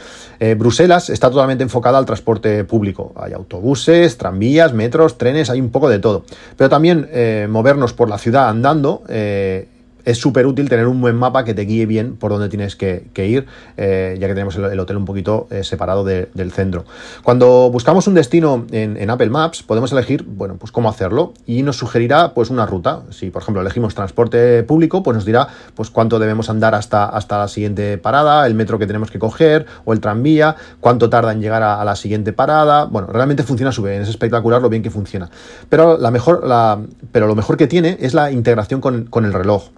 Bruselas 0.57 1.11
está 1.11 1.31
totalmente 1.31 1.65
enfocada 1.65 1.99
al 1.99 2.07
transporte 2.07 2.65
público. 2.65 3.13
Hay 3.17 3.33
autobuses, 3.33 4.19
tranvías, 4.19 4.73
metros, 4.73 5.19
trenes, 5.19 5.51
hay 5.51 5.61
un 5.61 5.71
poco 5.71 5.89
de 5.89 5.99
todo. 5.99 6.25
Pero 6.57 6.71
también 6.71 7.09
movernos 7.49 7.93
por 7.93 8.09
la 8.09 8.19
ciudad 8.19 8.49
andando, 8.49 9.03
eh, 9.09 9.69
es 10.05 10.19
súper 10.19 10.47
útil 10.47 10.69
tener 10.69 10.87
un 10.87 11.01
buen 11.01 11.17
mapa 11.17 11.45
que 11.45 11.55
te 11.55 11.63
guíe 11.63 11.87
bien 11.87 12.17
por 12.17 12.31
dónde 12.31 12.49
tienes 12.49 12.77
que, 12.77 13.11
ir, 13.17 13.47
eh, 13.77 14.17
ya 14.21 14.27
que 14.27 14.35
tenemos 14.35 14.57
el, 14.57 14.79
hotel 14.79 14.97
un 14.97 15.05
poquito 15.05 15.47
eh, 15.51 15.65
separado 15.65 16.05
del 16.05 16.53
centro. 16.53 16.85
Cuando 17.23 17.71
buscamos 17.71 18.07
un 18.07 18.15
destino 18.15 18.67
en, 18.71 19.11
Apple 19.11 19.31
Maps, 19.31 19.63
podemos 19.63 19.93
elegir, 19.93 20.25
bueno, 20.25 20.57
pues 20.57 20.73
cómo 20.73 20.89
hacerlo 20.89 21.35
y 21.47 21.63
nos 21.63 21.77
sugerirá 21.77 22.35
pues 22.35 22.51
una 22.51 22.67
ruta. 22.67 23.03
Si, 23.11 23.31
por 23.31 23.43
ejemplo, 23.43 23.61
elegimos 23.61 23.95
transporte 23.95 24.63
público, 24.63 25.03
pues 25.03 25.15
nos 25.15 25.25
dirá 25.25 25.49
pues 25.75 25.91
cuánto 25.91 26.19
debemos 26.19 26.51
andar 26.51 26.75
hasta, 26.75 27.05
hasta 27.07 27.39
la 27.39 27.49
siguiente 27.49 27.99
parada, 27.99 28.47
el 28.47 28.55
metro 28.55 28.79
que 28.79 28.87
tenemos 28.87 29.11
que 29.11 29.19
coger 29.19 29.67
o 29.85 29.93
el 29.93 30.01
tranvía, 30.01 30.57
cuánto 30.81 31.11
tarda 31.11 31.33
en 31.33 31.41
llegar 31.41 31.63
a, 31.63 31.85
la 31.85 31.97
siguiente 31.97 32.33
parada. 32.33 32.85
Bueno, 32.85 33.09
realmente 33.09 33.43
funciona 33.43 33.73
súper 33.73 33.93
bien, 33.93 34.03
es 34.03 34.09
espectacular 34.09 34.63
lo 34.63 34.69
bien 34.69 34.83
que 34.83 34.91
funciona. 34.91 35.31
Pero, 35.69 35.99
la 35.99 36.11
mejor, 36.11 36.47
la, 36.47 36.81
pero 37.13 37.27
lo 37.27 37.35
mejor 37.35 37.57
que 37.57 37.67
tiene 37.67 37.97
es 38.01 38.15
la 38.15 38.31
integración 38.31 38.81
con, 38.81 39.05
con 39.05 39.25
el 39.25 39.33
reloj. 39.33 39.71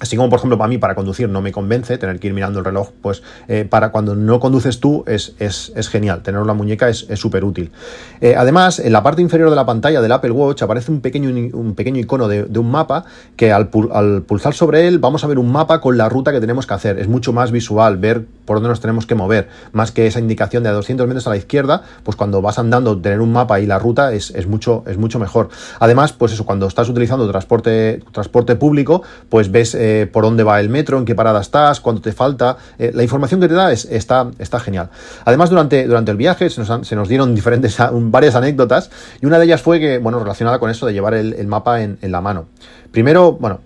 Así 0.00 0.16
como, 0.16 0.28
por 0.28 0.38
ejemplo, 0.38 0.56
para 0.56 0.68
mí, 0.68 0.78
para 0.78 0.94
conducir 0.94 1.28
no 1.28 1.42
me 1.42 1.50
convence, 1.50 1.98
tener 1.98 2.20
que 2.20 2.28
ir 2.28 2.32
mirando 2.32 2.60
el 2.60 2.64
reloj, 2.64 2.90
pues 3.02 3.22
eh, 3.48 3.66
para 3.68 3.90
cuando 3.90 4.14
no 4.14 4.38
conduces 4.38 4.78
tú 4.78 5.02
es, 5.08 5.34
es, 5.40 5.72
es 5.74 5.88
genial, 5.88 6.22
tener 6.22 6.46
la 6.46 6.54
muñeca 6.54 6.88
es 6.88 7.06
súper 7.16 7.44
útil. 7.44 7.72
Eh, 8.20 8.36
además, 8.36 8.78
en 8.78 8.92
la 8.92 9.02
parte 9.02 9.22
inferior 9.22 9.50
de 9.50 9.56
la 9.56 9.66
pantalla 9.66 10.00
del 10.00 10.12
Apple 10.12 10.30
Watch 10.30 10.62
aparece 10.62 10.92
un 10.92 11.00
pequeño, 11.00 11.30
un 11.52 11.74
pequeño 11.74 11.98
icono 12.00 12.28
de, 12.28 12.58
un 12.58 12.70
mapa 12.70 13.04
que 13.36 13.52
al, 13.52 13.70
al, 13.92 14.22
pulsar 14.22 14.54
sobre 14.54 14.86
él 14.86 15.00
vamos 15.00 15.24
a 15.24 15.26
ver 15.26 15.38
un 15.38 15.50
mapa 15.50 15.80
con 15.80 15.96
la 15.96 16.08
ruta 16.08 16.30
que 16.30 16.40
tenemos 16.40 16.66
que 16.66 16.74
hacer. 16.74 16.98
Es 16.98 17.08
mucho 17.08 17.32
más 17.32 17.50
visual 17.50 17.96
ver 17.96 18.24
por 18.44 18.58
dónde 18.58 18.68
nos 18.68 18.80
tenemos 18.80 19.04
que 19.04 19.14
mover, 19.14 19.48
más 19.72 19.90
que 19.90 20.06
esa 20.06 20.20
indicación 20.20 20.62
de 20.62 20.68
a 20.68 20.72
200 20.72 21.06
metros 21.06 21.26
a 21.26 21.30
la 21.30 21.36
izquierda, 21.36 21.82
pues 22.04 22.16
cuando 22.16 22.40
vas 22.40 22.58
andando, 22.58 22.98
tener 22.98 23.20
un 23.20 23.32
mapa 23.32 23.60
y 23.60 23.66
la 23.66 23.78
ruta 23.78 24.12
es, 24.12 24.30
es 24.30 24.46
mucho, 24.46 24.84
es 24.86 24.96
mucho 24.96 25.18
mejor. 25.18 25.48
Además, 25.80 26.12
pues 26.12 26.32
eso, 26.32 26.46
cuando 26.46 26.66
estás 26.66 26.88
utilizando 26.88 27.28
transporte, 27.28 28.02
transporte 28.12 28.54
público, 28.54 29.02
pues 29.28 29.50
ves... 29.50 29.74
Eh, 29.74 29.87
por 30.12 30.24
dónde 30.24 30.44
va 30.44 30.60
el 30.60 30.68
metro, 30.68 30.98
en 30.98 31.04
qué 31.04 31.14
parada 31.14 31.40
estás, 31.40 31.80
cuánto 31.80 32.02
te 32.02 32.12
falta. 32.12 32.56
Eh, 32.78 32.92
la 32.94 33.02
información 33.02 33.40
que 33.40 33.48
te 33.48 33.54
da 33.54 33.72
es, 33.72 33.84
está, 33.86 34.30
está 34.38 34.60
genial. 34.60 34.90
Además, 35.24 35.50
durante, 35.50 35.86
durante 35.86 36.10
el 36.10 36.16
viaje 36.16 36.50
se 36.50 36.62
nos, 36.96 37.08
dieron 37.08 37.34
diferentes, 37.34 37.76
varias 37.92 38.34
anécdotas 38.34 38.90
y 39.20 39.26
una 39.26 39.38
de 39.38 39.44
ellas 39.44 39.62
fue 39.62 39.80
que, 39.80 39.98
bueno, 39.98 40.18
relacionada 40.18 40.58
con 40.58 40.70
eso 40.70 40.86
de 40.86 40.92
llevar 40.92 41.14
el, 41.14 41.46
mapa 41.46 41.82
en, 41.82 41.98
la 42.02 42.20
mano. 42.20 42.46
Primero, 42.90 43.32
bueno, 43.32 43.60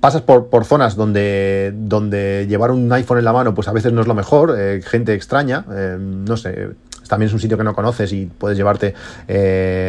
pasas 0.00 0.22
por, 0.22 0.48
por, 0.48 0.64
zonas 0.64 0.96
donde, 0.96 1.72
donde 1.74 2.46
llevar 2.48 2.70
un 2.70 2.92
iPhone 2.92 3.18
en 3.18 3.24
la 3.24 3.32
mano, 3.32 3.54
pues 3.54 3.68
a 3.68 3.72
veces 3.72 3.92
no 3.92 4.00
es 4.00 4.06
lo 4.06 4.14
mejor, 4.14 4.54
eh, 4.58 4.80
gente 4.84 5.14
extraña, 5.14 5.64
eh, 5.72 5.96
no 5.98 6.36
sé, 6.36 6.70
también 7.08 7.28
es 7.28 7.34
un 7.34 7.40
sitio 7.40 7.56
que 7.56 7.64
no 7.64 7.74
conoces 7.74 8.12
y 8.12 8.26
puedes 8.26 8.56
llevarte 8.56 8.94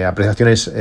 apreciaciones 0.05 0.71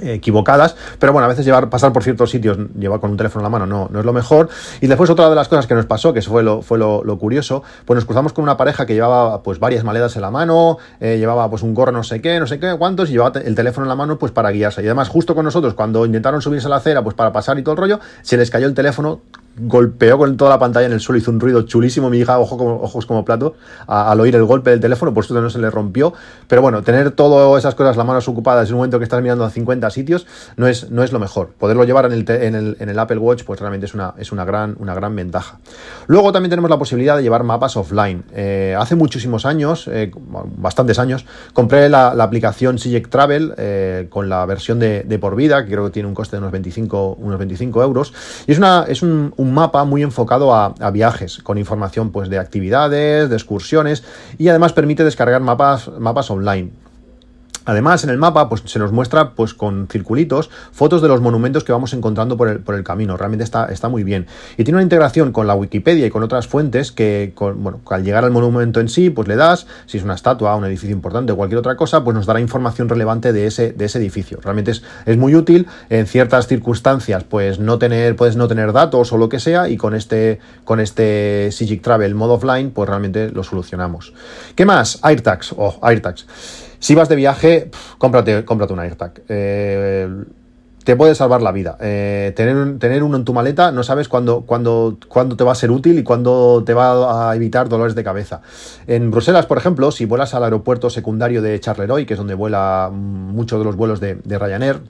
equivocadas, 0.00 0.76
pero 0.98 1.12
bueno, 1.12 1.26
a 1.26 1.28
veces 1.28 1.44
llevar, 1.44 1.70
pasar 1.70 1.92
por 1.92 2.02
ciertos 2.02 2.30
sitios, 2.30 2.58
llevar 2.78 3.00
con 3.00 3.10
un 3.10 3.16
teléfono 3.16 3.40
en 3.40 3.44
la 3.44 3.58
mano 3.58 3.66
no, 3.66 3.88
no 3.90 4.00
es 4.00 4.04
lo 4.04 4.12
mejor. 4.12 4.48
Y 4.80 4.86
después 4.86 5.10
otra 5.10 5.28
de 5.28 5.34
las 5.34 5.48
cosas 5.48 5.66
que 5.66 5.74
nos 5.74 5.86
pasó, 5.86 6.12
que 6.12 6.20
eso 6.20 6.30
fue 6.30 6.42
lo, 6.42 6.62
fue 6.62 6.78
lo, 6.78 7.18
curioso, 7.18 7.62
pues 7.84 7.96
nos 7.96 8.04
cruzamos 8.04 8.32
con 8.32 8.42
una 8.42 8.56
pareja 8.56 8.86
que 8.86 8.94
llevaba 8.94 9.42
pues 9.42 9.58
varias 9.58 9.84
maletas 9.84 10.16
en 10.16 10.22
la 10.22 10.30
mano, 10.30 10.78
eh, 11.00 11.16
llevaba 11.18 11.48
pues 11.48 11.62
un 11.62 11.74
gorro 11.74 11.92
no 11.92 12.02
sé 12.02 12.20
qué, 12.20 12.38
no 12.38 12.46
sé 12.46 12.58
qué, 12.58 12.74
cuántos, 12.78 13.08
y 13.08 13.12
llevaba 13.12 13.40
el 13.40 13.54
teléfono 13.54 13.84
en 13.84 13.88
la 13.88 13.96
mano 13.96 14.18
pues 14.18 14.32
para 14.32 14.50
guiarse. 14.50 14.82
Y 14.82 14.86
además 14.86 15.08
justo 15.08 15.34
con 15.34 15.44
nosotros, 15.44 15.74
cuando 15.74 16.04
intentaron 16.04 16.42
subirse 16.42 16.66
a 16.66 16.70
la 16.70 16.76
acera 16.76 17.02
pues 17.02 17.14
para 17.14 17.32
pasar 17.32 17.58
y 17.58 17.62
todo 17.62 17.72
el 17.72 17.78
rollo, 17.78 18.00
se 18.22 18.36
les 18.36 18.50
cayó 18.50 18.66
el 18.66 18.74
teléfono 18.74 19.20
golpeó 19.58 20.18
con 20.18 20.36
toda 20.36 20.50
la 20.50 20.58
pantalla 20.58 20.86
en 20.86 20.92
el 20.92 21.00
suelo, 21.00 21.18
hizo 21.18 21.30
un 21.30 21.40
ruido 21.40 21.62
chulísimo, 21.62 22.10
mi 22.10 22.18
hija, 22.18 22.38
ojo 22.38 22.58
como, 22.58 22.82
ojos 22.82 23.06
como 23.06 23.24
plato, 23.24 23.54
al 23.86 24.20
oír 24.20 24.34
el 24.36 24.44
golpe 24.44 24.70
del 24.70 24.80
teléfono, 24.80 25.14
por 25.14 25.24
suerte 25.24 25.42
no 25.42 25.50
se 25.50 25.58
le 25.58 25.70
rompió, 25.70 26.12
pero 26.46 26.62
bueno, 26.62 26.82
tener 26.82 27.10
todas 27.12 27.58
esas 27.58 27.74
cosas, 27.74 27.96
las 27.96 28.06
manos 28.06 28.28
ocupadas 28.28 28.68
en 28.68 28.74
un 28.74 28.78
momento 28.78 28.98
que 28.98 29.04
estás 29.04 29.22
mirando 29.22 29.44
a 29.44 29.50
50 29.50 29.88
sitios, 29.90 30.26
no 30.56 30.66
es, 30.66 30.90
no 30.90 31.02
es 31.02 31.12
lo 31.12 31.18
mejor. 31.18 31.50
Poderlo 31.58 31.84
llevar 31.84 32.06
en 32.06 32.12
el, 32.12 32.30
en 32.30 32.54
el, 32.54 32.76
en 32.80 32.88
el 32.88 32.98
Apple 32.98 33.18
Watch, 33.18 33.44
pues 33.44 33.60
realmente 33.60 33.86
es 33.86 33.94
una, 33.94 34.14
es 34.18 34.32
una, 34.32 34.44
gran, 34.44 34.76
una 34.78 34.94
gran 34.94 35.14
ventaja. 35.16 35.58
Luego 36.06 36.32
también 36.32 36.50
tenemos 36.50 36.70
la 36.70 36.78
posibilidad 36.78 37.16
de 37.16 37.22
llevar 37.22 37.42
mapas 37.42 37.76
offline. 37.76 38.24
Eh, 38.34 38.76
hace 38.78 38.94
muchísimos 38.94 39.46
años, 39.46 39.88
eh, 39.90 40.10
bastantes 40.56 40.98
años, 40.98 41.24
compré 41.52 41.88
la, 41.88 42.08
aplicación 42.26 42.78
Sijek 42.78 43.08
Travel 43.08 43.54
eh, 43.56 44.06
con 44.10 44.28
la 44.28 44.44
versión 44.46 44.78
de, 44.78 45.18
por 45.20 45.36
vida, 45.36 45.64
que 45.64 45.70
creo 45.70 45.84
que 45.84 45.90
tiene 45.90 46.08
un 46.08 46.14
coste 46.14 46.36
de 46.36 46.40
unos 46.40 46.52
25, 46.52 47.16
unos 47.20 47.38
25 47.38 47.82
euros, 47.82 48.12
y 48.46 48.52
es, 48.52 48.58
una, 48.58 48.84
es 48.88 49.02
un 49.02 49.32
mapa 49.54 49.84
muy 49.84 50.02
enfocado 50.02 50.54
a, 50.54 50.74
viajes, 50.90 51.38
con 51.38 51.58
información 51.58 52.12
pues, 52.12 52.28
de 52.28 52.38
actividades, 52.38 53.28
de 53.28 53.36
excursiones 53.36 54.04
y 54.38 54.48
además 54.48 54.72
permite 54.72 55.04
descargar 55.04 55.40
mapas, 55.40 55.88
mapas 55.98 56.30
online. 56.30 56.85
Además, 57.66 58.04
en 58.04 58.10
el 58.10 58.18
mapa 58.18 58.48
pues, 58.48 58.62
se 58.64 58.78
nos 58.78 58.92
muestra 58.92 59.32
pues, 59.32 59.52
con 59.52 59.88
circulitos 59.88 60.50
fotos 60.72 61.02
de 61.02 61.08
los 61.08 61.20
monumentos 61.20 61.64
que 61.64 61.72
vamos 61.72 61.92
encontrando 61.92 62.36
por 62.36 62.48
el, 62.48 62.84
camino. 62.84 63.16
Realmente 63.16 63.44
está, 63.44 63.66
está, 63.66 63.88
muy 63.88 64.04
bien. 64.04 64.26
Y 64.56 64.64
tiene 64.64 64.76
una 64.76 64.82
integración 64.82 65.32
con 65.32 65.46
la 65.46 65.54
Wikipedia 65.54 66.06
y 66.06 66.10
con 66.10 66.22
otras 66.22 66.46
fuentes 66.46 66.92
que, 66.92 67.34
bueno, 67.38 67.80
al 67.90 68.04
llegar 68.04 68.24
al 68.24 68.30
monumento 68.30 68.80
en 68.80 68.88
sí, 68.88 69.10
pues 69.10 69.28
le 69.28 69.36
das, 69.36 69.66
si 69.86 69.98
es 69.98 70.04
una 70.04 70.14
estatua, 70.14 70.54
un 70.56 70.64
edificio 70.64 70.94
importante 70.94 71.32
o 71.32 71.36
cualquier 71.36 71.58
otra 71.58 71.76
cosa, 71.76 72.04
pues 72.04 72.14
nos 72.14 72.26
dará 72.26 72.40
información 72.40 72.88
relevante 72.88 73.32
de 73.32 73.46
ese, 73.46 73.72
de 73.72 73.84
ese 73.84 73.98
edificio. 73.98 74.38
Realmente 74.42 74.70
es, 74.70 74.82
es 75.04 75.16
muy 75.16 75.34
útil. 75.34 75.66
En 75.90 76.06
ciertas 76.06 76.46
circunstancias, 76.46 77.24
pues 77.24 77.58
no 77.58 77.78
tener, 77.78 78.14
puedes 78.16 78.36
no 78.36 78.48
tener 78.48 78.72
datos 78.72 79.12
o 79.12 79.18
lo 79.18 79.28
que 79.28 79.40
sea, 79.40 79.68
y 79.68 79.76
con 79.76 79.94
este, 79.94 80.38
con 80.64 80.80
este 80.80 81.50
Sigic 81.52 81.82
Travel 81.82 82.14
modo 82.14 82.34
offline, 82.34 82.70
pues 82.70 82.88
realmente 82.88 83.30
lo 83.30 83.42
solucionamos. 83.42 84.12
¿Qué 84.54 84.64
más? 84.64 84.98
AirTags. 85.02 85.52
o 85.52 85.56
oh, 85.58 85.86
AirTags. 85.86 86.26
Si 86.78 86.94
vas 86.94 87.08
de 87.08 87.16
viaje, 87.16 87.70
cómprate, 87.98 88.44
cómprate 88.44 88.72
un 88.72 88.80
AirTag. 88.80 89.22
Eh, 89.28 90.08
te 90.84 90.94
puede 90.94 91.16
salvar 91.16 91.42
la 91.42 91.50
vida. 91.50 91.76
Eh, 91.80 92.32
tener, 92.36 92.78
tener 92.78 93.02
uno 93.02 93.16
en 93.16 93.24
tu 93.24 93.32
maleta, 93.34 93.72
no 93.72 93.82
sabes 93.82 94.08
cuándo, 94.08 94.42
cuándo, 94.42 94.98
cuándo 95.08 95.36
te 95.36 95.42
va 95.42 95.52
a 95.52 95.56
ser 95.56 95.72
útil 95.72 95.98
y 95.98 96.04
cuándo 96.04 96.62
te 96.64 96.74
va 96.74 97.30
a 97.30 97.34
evitar 97.34 97.68
dolores 97.68 97.96
de 97.96 98.04
cabeza. 98.04 98.40
En 98.86 99.10
Bruselas, 99.10 99.46
por 99.46 99.58
ejemplo, 99.58 99.90
si 99.90 100.04
vuelas 100.04 100.34
al 100.34 100.44
aeropuerto 100.44 100.88
secundario 100.88 101.42
de 101.42 101.58
Charleroi, 101.58 102.06
que 102.06 102.14
es 102.14 102.18
donde 102.18 102.34
vuela 102.34 102.90
muchos 102.92 103.58
de 103.58 103.64
los 103.64 103.74
vuelos 103.74 103.98
de 104.00 104.38
Ryanair, 104.38 104.80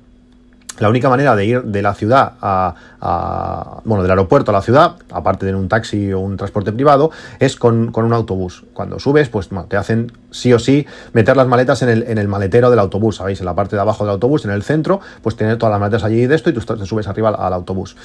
la 0.79 0.89
única 0.89 1.09
manera 1.09 1.35
de 1.37 1.47
ir 1.47 1.63
de 1.63 1.83
la 1.83 1.95
ciudad 1.95 2.33
a, 2.41 2.75
bueno, 3.85 4.03
del 4.03 4.11
aeropuerto 4.11 4.51
a 4.51 4.55
la 4.55 4.63
ciudad, 4.63 4.97
aparte 5.11 5.47
de 5.47 5.55
un 5.55 5.69
taxi 5.69 6.13
o 6.13 6.21
un 6.21 6.37
transporte 6.37 6.73
privado, 6.73 7.11
es 7.39 7.57
con, 7.57 7.93
un 7.95 8.13
autobús. 8.13 8.65
Cuando 8.73 8.99
subes, 8.99 9.29
pues 9.29 9.49
te 9.69 9.77
hacen 9.77 10.13
sí 10.31 10.53
o 10.53 10.59
sí 10.59 10.87
meter 11.13 11.37
las 11.37 11.47
maletas 11.47 11.83
en 11.83 11.89
el, 11.89 12.03
en 12.05 12.19
el 12.19 12.29
maletero 12.29 12.71
del 12.71 12.79
autobús, 12.79 13.17
¿sabéis? 13.17 13.41
En 13.41 13.47
la 13.47 13.55
parte 13.55 13.77
de 13.77 13.83
abajo 13.83 14.05
del 14.05 14.13
autobús, 14.13 14.45
en 14.45 14.51
el 14.51 14.63
centro, 14.63 15.01
pues 15.23 15.37
tener 15.37 15.57
todas 15.59 15.73
las 15.73 15.81
maletas 15.81 16.05
allí 16.05 16.27
de 16.27 16.35
esto 16.35 16.51
y 16.51 16.53
tú 16.53 16.61
te 16.61 16.87
subes 16.87 17.09
arriba 17.09 17.31
al 17.31 17.53
autobús 17.53 17.97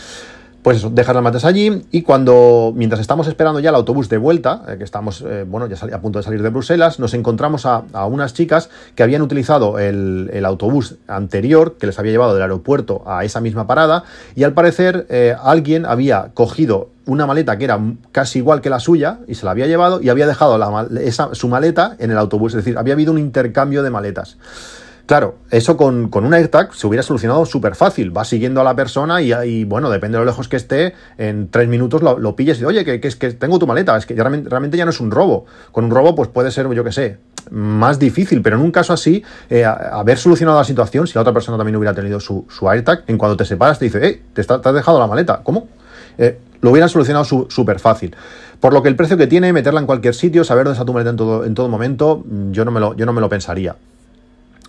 pues 0.63 0.77
eso, 0.77 0.89
dejar 0.89 1.15
las 1.15 1.23
matas 1.23 1.45
allí 1.45 1.83
y 1.91 2.03
cuando, 2.03 2.71
mientras 2.75 2.99
estamos 3.01 3.27
esperando 3.27 3.59
ya 3.59 3.69
el 3.69 3.75
autobús 3.75 4.09
de 4.09 4.17
vuelta, 4.17 4.63
eh, 4.67 4.77
que 4.77 4.83
estamos, 4.83 5.23
eh, 5.27 5.45
bueno, 5.47 5.67
ya 5.67 5.77
a 5.95 6.01
punto 6.01 6.19
de 6.19 6.23
salir 6.23 6.43
de 6.43 6.49
Bruselas, 6.49 6.99
nos 6.99 7.13
encontramos 7.13 7.65
a, 7.65 7.83
unas 8.05 8.33
chicas 8.33 8.69
que 8.95 9.03
habían 9.03 9.21
utilizado 9.21 9.79
el, 9.79 10.29
autobús 10.45 10.95
anterior 11.07 11.77
que 11.77 11.87
les 11.87 11.97
había 11.99 12.11
llevado 12.11 12.33
del 12.33 12.41
aeropuerto 12.43 13.03
a 13.05 13.23
esa 13.23 13.41
misma 13.41 13.67
parada 13.67 14.03
y 14.35 14.43
al 14.43 14.53
parecer 14.53 15.05
eh, 15.09 15.35
alguien 15.41 15.85
había 15.85 16.31
cogido 16.33 16.89
una 17.05 17.25
maleta 17.25 17.57
que 17.57 17.65
era 17.65 17.79
casi 18.11 18.39
igual 18.39 18.61
que 18.61 18.69
la 18.69 18.79
suya 18.79 19.19
y 19.27 19.35
se 19.35 19.45
la 19.45 19.51
había 19.51 19.67
llevado 19.67 20.01
y 20.01 20.09
había 20.09 20.27
dejado 20.27 20.57
la, 20.57 20.87
su 21.33 21.47
maleta 21.47 21.95
en 21.99 22.11
el 22.11 22.17
autobús, 22.17 22.53
es 22.53 22.57
decir, 22.57 22.77
había 22.77 22.93
habido 22.93 23.11
un 23.11 23.17
intercambio 23.17 23.83
de 23.83 23.89
maletas. 23.89 24.37
Claro, 25.05 25.35
eso 25.49 25.77
con, 25.77 26.09
con 26.09 26.25
un 26.25 26.33
AirTag 26.33 26.73
se 26.73 26.87
hubiera 26.87 27.03
solucionado 27.03 27.45
súper 27.45 27.75
fácil. 27.75 28.11
Vas 28.11 28.29
siguiendo 28.29 28.61
a 28.61 28.63
la 28.63 28.75
persona 28.75 29.21
y, 29.21 29.63
bueno, 29.65 29.89
depende 29.89 30.17
de 30.17 30.23
lo 30.23 30.25
lejos 30.25 30.47
que 30.47 30.55
esté, 30.57 30.93
en 31.17 31.49
tres 31.49 31.67
minutos 31.67 32.01
lo, 32.01 32.17
lo 32.17 32.35
pilles 32.35 32.61
y 32.61 32.65
oye, 32.65 32.85
que, 32.85 33.07
es 33.07 33.15
que 33.15 33.31
tengo 33.31 33.59
tu 33.59 33.67
maleta, 33.67 33.97
es 33.97 34.05
que 34.05 34.15
realmente, 34.15 34.77
ya 34.77 34.85
no 34.85 34.91
es 34.91 34.99
un 34.99 35.11
robo. 35.11 35.45
Con 35.71 35.85
un 35.85 35.91
robo, 35.91 36.15
pues 36.15 36.29
puede 36.29 36.51
ser, 36.51 36.69
yo 36.71 36.83
qué 36.83 36.91
sé, 36.91 37.17
más 37.49 37.99
difícil, 37.99 38.41
pero 38.41 38.55
en 38.55 38.61
un 38.61 38.71
caso 38.71 38.93
así, 38.93 39.23
eh, 39.49 39.65
haber 39.65 40.17
solucionado 40.17 40.57
la 40.57 40.63
situación, 40.63 41.07
si 41.07 41.15
la 41.15 41.21
otra 41.21 41.33
persona 41.33 41.57
también 41.57 41.75
hubiera 41.75 41.93
tenido 41.93 42.19
su, 42.19 42.45
su 42.49 42.69
AirTag, 42.69 43.03
en 43.07 43.17
cuando 43.17 43.35
te 43.35 43.45
separas 43.45 43.79
te 43.79 43.85
dice, 43.85 44.07
eh, 44.07 44.21
te, 44.33 44.41
has 44.41 44.73
dejado 44.73 44.99
la 44.99 45.07
maleta. 45.07 45.41
¿Cómo? 45.43 45.67
lo 46.61 46.69
hubieran 46.69 46.89
solucionado 46.89 47.25
súper 47.25 47.79
fácil. 47.79 48.15
Por 48.59 48.73
lo 48.73 48.83
que 48.83 48.89
el 48.89 48.95
precio 48.95 49.17
que 49.17 49.25
tiene, 49.25 49.51
meterla 49.53 49.79
en 49.79 49.87
cualquier 49.87 50.13
sitio, 50.13 50.43
saber 50.43 50.65
dónde 50.65 50.75
está 50.75 50.85
tu 50.85 50.93
maleta 50.93 51.09
en 51.09 51.15
todo, 51.15 51.45
en 51.45 51.55
todo 51.55 51.67
momento, 51.67 52.23
yo 52.51 52.63
no 52.63 52.69
me 52.69 52.79
lo, 52.79 52.95
yo 52.95 53.07
no 53.07 53.13
me 53.13 53.19
lo 53.19 53.27
pensaría. 53.27 53.75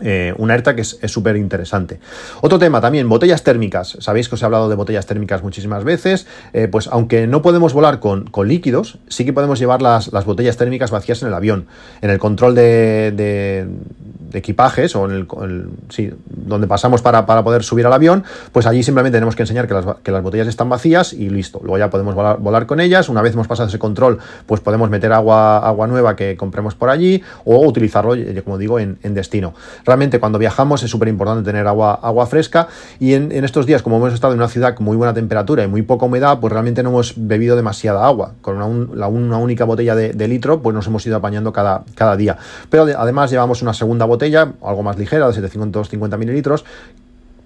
Eh, 0.03 0.35
una 0.39 0.55
ERTA 0.55 0.75
que 0.75 0.83
es 0.83 0.99
súper 1.07 1.37
interesante. 1.37 2.01
Otro 2.41 2.59
tema 2.59 2.81
también, 2.81 3.09
botellas 3.09 3.43
térmicas. 3.45 3.97
Sabéis 4.01 4.29
que 4.29 4.35
os 4.35 4.43
he 4.43 4.45
hablado 4.45 4.69
de 4.69 4.75
botellas 4.75 5.07
térmicas 5.07 5.43
muchísimas 5.43 5.85
veces. 5.85 6.27
Eh, 6.53 6.69
pues 6.69 6.89
aunque 6.89 7.27
no 7.27 7.43
podemos 7.43 7.73
volar 7.73 8.01
con, 8.01 8.31
líquidos, 8.45 8.99
sí 9.09 9.25
que 9.25 9.33
podemos 9.33 9.59
llevar 9.61 9.83
las, 9.83 10.11
botellas 10.25 10.57
térmicas 10.57 10.91
vacías 10.91 11.23
en 11.23 11.29
el 11.29 11.35
avión. 11.35 11.67
En 12.01 12.11
el 12.11 12.19
control 12.19 12.55
de, 12.55 13.69
equipajes 14.33 14.97
o 14.97 15.05
en 15.05 15.13
el, 15.13 15.69
sí, 15.91 16.11
donde 16.27 16.67
pasamos 16.67 17.03
para, 17.03 17.27
poder 17.27 17.63
subir 17.63 17.87
al 17.87 17.93
avión, 17.93 18.25
pues 18.51 18.67
allí 18.67 18.83
simplemente 18.83 19.17
tenemos 19.17 19.37
que 19.37 19.43
enseñar 19.43 19.69
que 19.69 20.11
las, 20.11 20.23
botellas 20.23 20.49
están 20.49 20.69
vacías 20.69 21.13
y 21.13 21.29
listo. 21.29 21.61
Luego 21.63 21.79
ya 21.79 21.91
podemos 21.91 22.15
volar, 22.15 22.67
con 22.67 22.81
ellas. 22.81 23.09
Una 23.09 23.23
vez 23.23 23.35
hemos 23.35 23.47
pasado 23.47 23.69
ese 23.69 23.79
control, 23.79 24.19
pues 24.47 24.61
podemos 24.61 24.91
meter 24.91 25.13
agua, 25.13 25.59
agua 25.59 25.87
nueva 25.87 26.17
que 26.17 26.37
compremos 26.37 26.75
por 26.75 26.89
allí 26.89 27.23
o 27.45 27.65
utilizarlo, 27.67 28.15
como 28.45 28.59
digo, 28.59 28.81
en 28.81 29.15
destino. 29.15 29.55
Realmente 29.93 30.21
cuando 30.21 30.39
viajamos 30.39 30.83
es 30.83 30.91
súper 30.91 31.09
importante 31.09 31.43
tener 31.43 31.67
agua, 31.67 32.01
agua 32.03 32.25
fresca 32.25 32.67
y 32.99 33.13
en, 33.13 33.31
estos 33.45 33.67
días, 33.67 33.83
como 33.83 33.99
hemos 33.99 34.15
estado 34.15 34.33
en 34.33 34.39
una 34.39 34.49
ciudad 34.49 34.75
con 34.75 34.87
muy 34.87 34.97
buena 34.97 35.13
temperatura 35.13 35.65
y 35.65 35.69
muy 35.69 35.83
poca 35.83 36.07
humedad, 36.07 36.41
pues 36.41 36.51
realmente 36.51 36.83
no 36.83 36.89
hemos 36.89 37.13
bebido 37.15 37.57
demasiada 37.57 38.07
agua. 38.07 38.33
Con 38.41 38.57
una, 38.63 39.07
una 39.07 39.37
única 39.37 39.67
botella 39.67 39.95
de, 39.95 40.29
litro, 40.29 40.63
pues 40.63 40.73
nos 40.73 40.87
hemos 40.87 41.07
ido 41.07 41.19
apañando 41.19 41.53
cada, 41.53 41.85
cada 41.95 42.17
día. 42.17 42.39
Pero 42.71 42.85
además 42.97 43.31
llevamos 43.31 43.61
una 43.61 43.75
segunda 43.75 44.07
botella, 44.07 44.55
algo 44.65 44.83
más 44.83 44.97
ligera, 44.97 45.27
de 45.27 45.35
750 45.35 46.17
mililitros, 46.17 46.65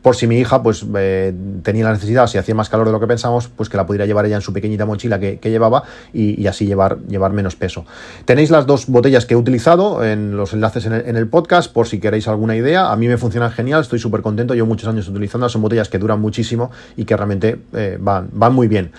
por 0.07 0.15
si 0.15 0.29
mi 0.29 0.39
hija 0.39 0.63
pues 0.63 0.87
eh, 0.97 1.35
tenía 1.65 1.83
la 1.83 1.93
necesidad, 1.93 2.29
si 2.29 2.39
hacía 2.39 2.55
más 2.55 2.69
calor 2.69 2.87
de 2.87 2.93
lo 2.93 3.01
que 3.01 3.09
pensamos, 3.09 3.49
pues 3.49 3.69
que 3.69 3.77
la 3.77 3.87
pudiera 3.87 4.07
llevar 4.07 4.25
ella 4.25 4.37
en 4.37 4.41
su 4.41 4.53
pequeñita 4.53 4.87
mochila 4.87 5.19
que, 5.19 5.41
llevaba 5.43 5.83
y, 6.13 6.47
así 6.47 6.65
llevar, 6.65 6.99
llevar 7.09 7.33
menos 7.33 7.57
peso. 7.57 7.85
Tenéis 8.25 8.51
las 8.51 8.69
dos 8.69 8.87
botellas 8.87 9.27
que 9.27 9.35
he 9.35 9.37
utilizado 9.37 10.05
en 10.05 10.37
los 10.37 10.53
enlaces 10.53 10.87
en 10.87 11.17
el, 11.17 11.27
podcast 11.27 11.73
por 11.73 11.89
si 11.89 11.99
queréis 11.99 12.29
alguna 12.29 12.55
idea. 12.55 12.93
A 12.93 12.97
mí 12.97 13.09
me 13.09 13.17
funcionan 13.17 13.51
genial, 13.51 13.81
estoy 13.81 13.99
súper 13.99 14.23
contento, 14.23 14.55
llevo 14.55 14.69
muchos 14.69 14.89
años 14.89 15.09
utilizándolas, 15.09 15.51
son 15.51 15.63
botellas 15.63 15.89
que 15.89 15.99
duran 15.99 16.21
muchísimo 16.21 16.71
y 16.97 17.05
que 17.05 17.17
realmente 17.17 17.59
eh, 17.73 17.99
van, 18.01 18.29
van 18.31 18.55
muy 18.55 18.69
bien. 18.69 18.93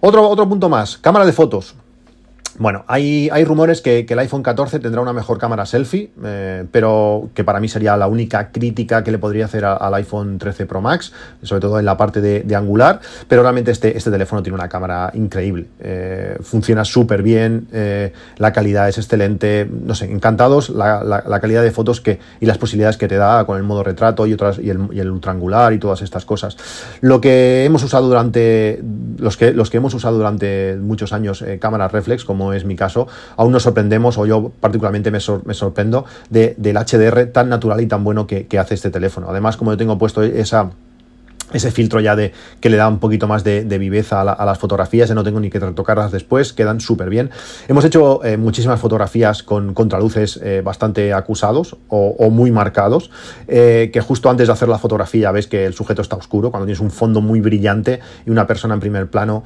Otro, 0.00 0.28
otro 0.28 0.46
punto 0.46 0.68
más, 0.68 0.98
cámara 0.98 1.24
de 1.24 1.32
fotos. 1.32 1.74
Bueno, 2.58 2.84
hay, 2.88 3.28
hay 3.32 3.44
rumores 3.44 3.80
que, 3.80 4.06
el 4.08 4.18
iPhone 4.18 4.42
14 4.42 4.80
tendrá 4.80 5.00
una 5.00 5.12
mejor 5.12 5.38
cámara 5.38 5.66
selfie, 5.66 6.10
eh, 6.24 6.64
pero 6.72 7.30
que 7.34 7.44
para 7.44 7.60
mí 7.60 7.68
sería 7.68 7.96
la 7.96 8.08
única 8.08 8.50
crítica 8.50 9.04
que 9.04 9.12
le 9.12 9.18
podría 9.18 9.44
hacer 9.44 9.64
al 9.64 9.94
iPhone 9.94 10.38
13 10.38 10.66
Pro 10.66 10.80
Max, 10.80 11.12
sobre 11.42 11.60
todo 11.60 11.78
en 11.78 11.84
la 11.84 11.96
parte 11.96 12.20
de, 12.20 12.56
angular, 12.56 13.00
pero 13.28 13.42
realmente 13.42 13.70
este, 13.70 13.96
este, 13.96 14.10
teléfono 14.10 14.42
tiene 14.42 14.56
una 14.56 14.68
cámara 14.68 15.10
increíble, 15.14 15.66
eh, 15.78 16.36
funciona 16.42 16.84
súper 16.84 17.22
bien, 17.22 17.68
eh, 17.72 18.12
la 18.36 18.52
calidad 18.52 18.88
es 18.88 18.98
excelente, 18.98 19.68
no 19.70 19.94
sé, 19.94 20.10
encantados 20.10 20.68
la, 20.70 21.22
calidad 21.40 21.62
de 21.62 21.70
fotos 21.70 22.00
que, 22.00 22.18
y 22.40 22.46
las 22.46 22.58
posibilidades 22.58 22.96
que 22.96 23.06
te 23.06 23.16
da 23.16 23.44
con 23.44 23.56
el 23.56 23.62
modo 23.62 23.84
retrato 23.84 24.26
y, 24.26 24.32
otras, 24.32 24.58
y, 24.58 24.70
el, 24.70 24.88
y 24.92 24.98
el 24.98 25.10
ultraangular 25.10 25.72
y 25.72 25.78
todas 25.78 26.02
estas 26.02 26.24
cosas. 26.24 26.56
Lo 27.00 27.20
que 27.20 27.64
hemos 27.64 27.82
usado 27.84 28.08
durante, 28.08 28.82
los 29.18 29.36
que, 29.36 29.52
los 29.52 29.70
que 29.70 29.76
hemos 29.76 29.94
usado 29.94 30.18
durante 30.18 30.76
muchos 30.76 31.12
años 31.12 31.44
cámaras 31.60 31.92
reflex, 31.92 32.24
como 32.24 32.39
es 32.52 32.64
mi 32.64 32.76
caso, 32.76 33.06
aún 33.36 33.52
nos 33.52 33.62
sorprendemos, 33.62 34.18
o 34.18 34.26
yo 34.26 34.50
particularmente 34.60 35.10
me, 35.10 35.20
sorprendo, 35.20 36.04
del 36.30 36.76
HDR 36.76 37.26
tan 37.26 37.48
natural 37.48 37.80
y 37.80 37.86
tan 37.86 38.04
bueno 38.04 38.26
que 38.26 38.58
hace 38.58 38.74
este 38.74 38.90
teléfono. 38.90 39.28
Además, 39.30 39.56
como 39.56 39.70
yo 39.72 39.76
tengo 39.76 39.98
puesto 39.98 40.22
esa 40.22 40.70
ese 41.52 41.70
filtro 41.70 42.00
ya 42.00 42.16
de 42.16 42.32
que 42.60 42.70
le 42.70 42.76
da 42.76 42.88
un 42.88 42.98
poquito 42.98 43.26
más 43.28 43.44
de, 43.44 43.64
viveza 43.80 44.20
a, 44.20 44.44
las 44.44 44.58
fotografías, 44.58 45.10
no 45.14 45.24
tengo 45.24 45.40
ni 45.40 45.50
que 45.50 45.58
retocarlas 45.58 46.12
después, 46.12 46.52
quedan 46.52 46.80
súper 46.80 47.08
bien. 47.08 47.30
Hemos 47.68 47.84
hecho 47.84 48.24
eh, 48.24 48.36
muchísimas 48.36 48.78
fotografías 48.78 49.42
con 49.42 49.74
contraluces 49.74 50.38
eh, 50.42 50.60
bastante 50.62 51.12
acusados 51.12 51.76
o, 51.88 52.30
muy 52.30 52.50
marcados, 52.50 53.10
eh, 53.48 53.90
que 53.92 54.00
justo 54.00 54.30
antes 54.30 54.46
de 54.46 54.52
hacer 54.52 54.68
la 54.68 54.78
fotografía 54.78 55.32
ves 55.32 55.46
que 55.46 55.66
el 55.66 55.74
sujeto 55.74 56.02
está 56.02 56.16
oscuro, 56.16 56.50
cuando 56.50 56.66
tienes 56.66 56.80
un 56.80 56.90
fondo 56.90 57.20
muy 57.20 57.40
brillante 57.40 58.00
y 58.26 58.30
una 58.30 58.46
persona 58.46 58.74
en 58.74 58.80
primer 58.80 59.08
plano 59.08 59.44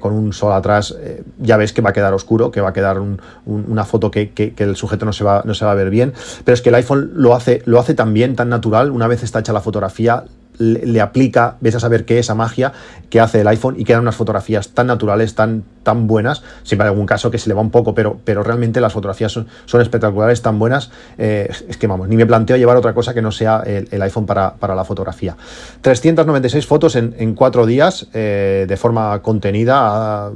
con 0.00 0.12
un 0.12 0.32
sol 0.32 0.52
atrás, 0.52 0.96
ya 1.38 1.56
ves 1.56 1.72
que 1.72 1.82
va 1.82 1.90
a 1.90 1.92
quedar 1.92 2.14
oscuro, 2.14 2.50
que 2.50 2.60
va 2.60 2.70
a 2.70 2.72
quedar 2.72 3.00
una 3.46 3.84
foto 3.84 4.10
que, 4.10 4.30
que, 4.30 4.54
el 4.56 4.76
sujeto 4.76 5.04
no 5.04 5.12
se, 5.12 5.24
va, 5.24 5.42
no 5.44 5.54
se 5.54 5.64
va 5.64 5.72
a 5.72 5.74
ver 5.74 5.90
bien, 5.90 6.12
pero 6.44 6.54
es 6.54 6.62
que 6.62 6.70
el 6.70 6.74
iPhone 6.76 7.10
lo 7.14 7.34
hace, 7.34 7.62
lo 7.66 7.78
hace 7.78 7.94
tan 7.94 8.14
bien, 8.14 8.36
tan 8.36 8.48
natural, 8.48 8.90
una 8.90 9.08
vez 9.08 9.22
está 9.22 9.40
hecha 9.40 9.52
la 9.52 9.60
fotografía, 9.60 10.24
le, 10.58 11.00
aplica, 11.00 11.56
ves 11.60 11.74
a 11.74 11.80
saber 11.80 12.04
qué 12.04 12.18
esa 12.18 12.34
magia 12.34 12.72
que 13.10 13.20
hace 13.20 13.40
el 13.40 13.48
iPhone 13.48 13.74
y 13.78 13.84
quedan 13.84 14.02
unas 14.02 14.16
fotografías 14.16 14.70
tan 14.70 14.86
naturales, 14.86 15.34
tan, 15.34 15.64
tan 15.82 16.06
buenas. 16.06 16.42
Siempre 16.62 16.86
hay 16.86 16.92
algún 16.92 17.06
caso 17.06 17.30
que 17.30 17.38
se 17.38 17.48
le 17.48 17.54
va 17.54 17.60
un 17.60 17.70
poco, 17.70 17.94
pero, 17.94 18.18
pero 18.24 18.42
realmente 18.42 18.80
las 18.80 18.92
fotografías 18.92 19.32
son, 19.32 19.46
espectaculares, 19.80 20.42
tan 20.42 20.58
buenas. 20.58 20.90
Eh, 21.18 21.50
es 21.68 21.76
que 21.76 21.86
vamos, 21.86 22.08
ni 22.08 22.16
me 22.16 22.26
planteo 22.26 22.56
llevar 22.56 22.76
otra 22.76 22.94
cosa 22.94 23.14
que 23.14 23.22
no 23.22 23.32
sea 23.32 23.62
el, 23.64 24.02
iPhone 24.02 24.26
para, 24.26 24.54
la 24.60 24.84
fotografía. 24.84 25.36
396 25.80 26.66
fotos 26.66 26.96
en, 26.96 27.34
cuatro 27.34 27.66
días 27.66 28.08
eh, 28.12 28.66
de 28.68 28.76
forma 28.76 29.20
contenida 29.22 30.30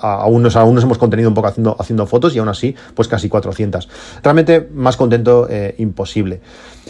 aún 0.00 0.42
nos, 0.42 0.56
aún 0.56 0.74
nos 0.74 0.84
hemos 0.84 0.98
contenido 0.98 1.28
un 1.28 1.34
poco 1.34 1.48
haciendo, 1.48 1.76
haciendo 1.78 2.06
fotos 2.06 2.34
y 2.34 2.38
aún 2.38 2.48
así, 2.48 2.74
pues 2.94 3.08
casi 3.08 3.28
400. 3.28 3.88
Realmente 4.22 4.68
más 4.72 4.96
contento 4.96 5.46
eh, 5.50 5.74
imposible. 5.78 6.40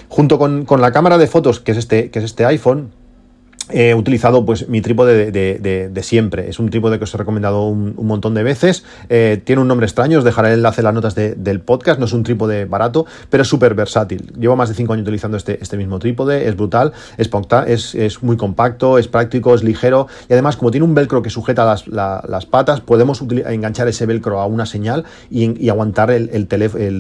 Junto 0.09 0.39
con, 0.39 0.65
con, 0.65 0.81
la 0.81 0.93
cámara 0.93 1.19
de 1.19 1.27
fotos, 1.27 1.61
que 1.61 1.73
es 1.73 1.79
este, 1.79 2.11
que 2.11 2.21
es 2.21 2.25
este 2.25 2.45
iPhone, 2.45 2.93
he 3.71 3.95
utilizado 3.95 4.45
pues 4.45 4.69
mi 4.69 4.81
trípode 4.81 5.31
de, 5.33 6.03
siempre. 6.03 6.49
Es 6.49 6.59
un 6.59 6.71
trípode 6.71 6.99
que 6.99 7.05
os 7.05 7.15
he 7.15 7.19
recomendado 7.19 7.67
un, 7.67 7.95
montón 7.97 8.35
de 8.35 8.43
veces. 8.43 8.85
Eh, 9.09 9.41
tiene 9.43 9.63
un 9.63 9.69
nombre 9.69 9.87
extraño, 9.87 10.19
os 10.19 10.25
dejaré 10.25 10.49
el 10.49 10.55
enlace 10.55 10.81
en 10.81 10.85
las 10.85 10.95
notas 10.95 11.15
del 11.15 11.61
podcast. 11.61 11.99
No 11.99 12.07
es 12.07 12.13
un 12.13 12.23
trípode 12.23 12.65
barato, 12.65 13.07
pero 13.31 13.43
es 13.43 13.49
súper 13.49 13.75
versátil. 13.75 14.33
Llevo 14.39 14.57
más 14.57 14.69
de 14.69 14.75
5 14.75 14.93
años 14.93 15.03
utilizando 15.03 15.37
este, 15.37 15.59
este 15.61 15.77
mismo 15.77 15.99
trípode. 15.99 16.49
Es 16.49 16.57
brutal, 16.57 16.93
es, 17.67 17.95
es, 17.95 18.23
muy 18.23 18.37
compacto, 18.37 18.99
es 18.99 19.09
práctico, 19.09 19.55
es 19.55 19.65
ligero. 19.65 20.07
Y 20.29 20.33
además, 20.33 20.57
como 20.57 20.71
tiene 20.71 20.85
un 20.85 20.95
velcro 20.95 21.23
que 21.23 21.31
sujeta 21.31 21.65
las, 21.87 22.47
patas, 22.47 22.81
podemos 22.81 23.23
enganchar 23.23 23.89
ese 23.89 24.07
velcro 24.07 24.41
a 24.41 24.47
una 24.47 24.67
señal 24.67 25.05
y, 25.31 25.69
aguantar 25.69 26.11
el, 26.11 26.31
el, 26.33 26.47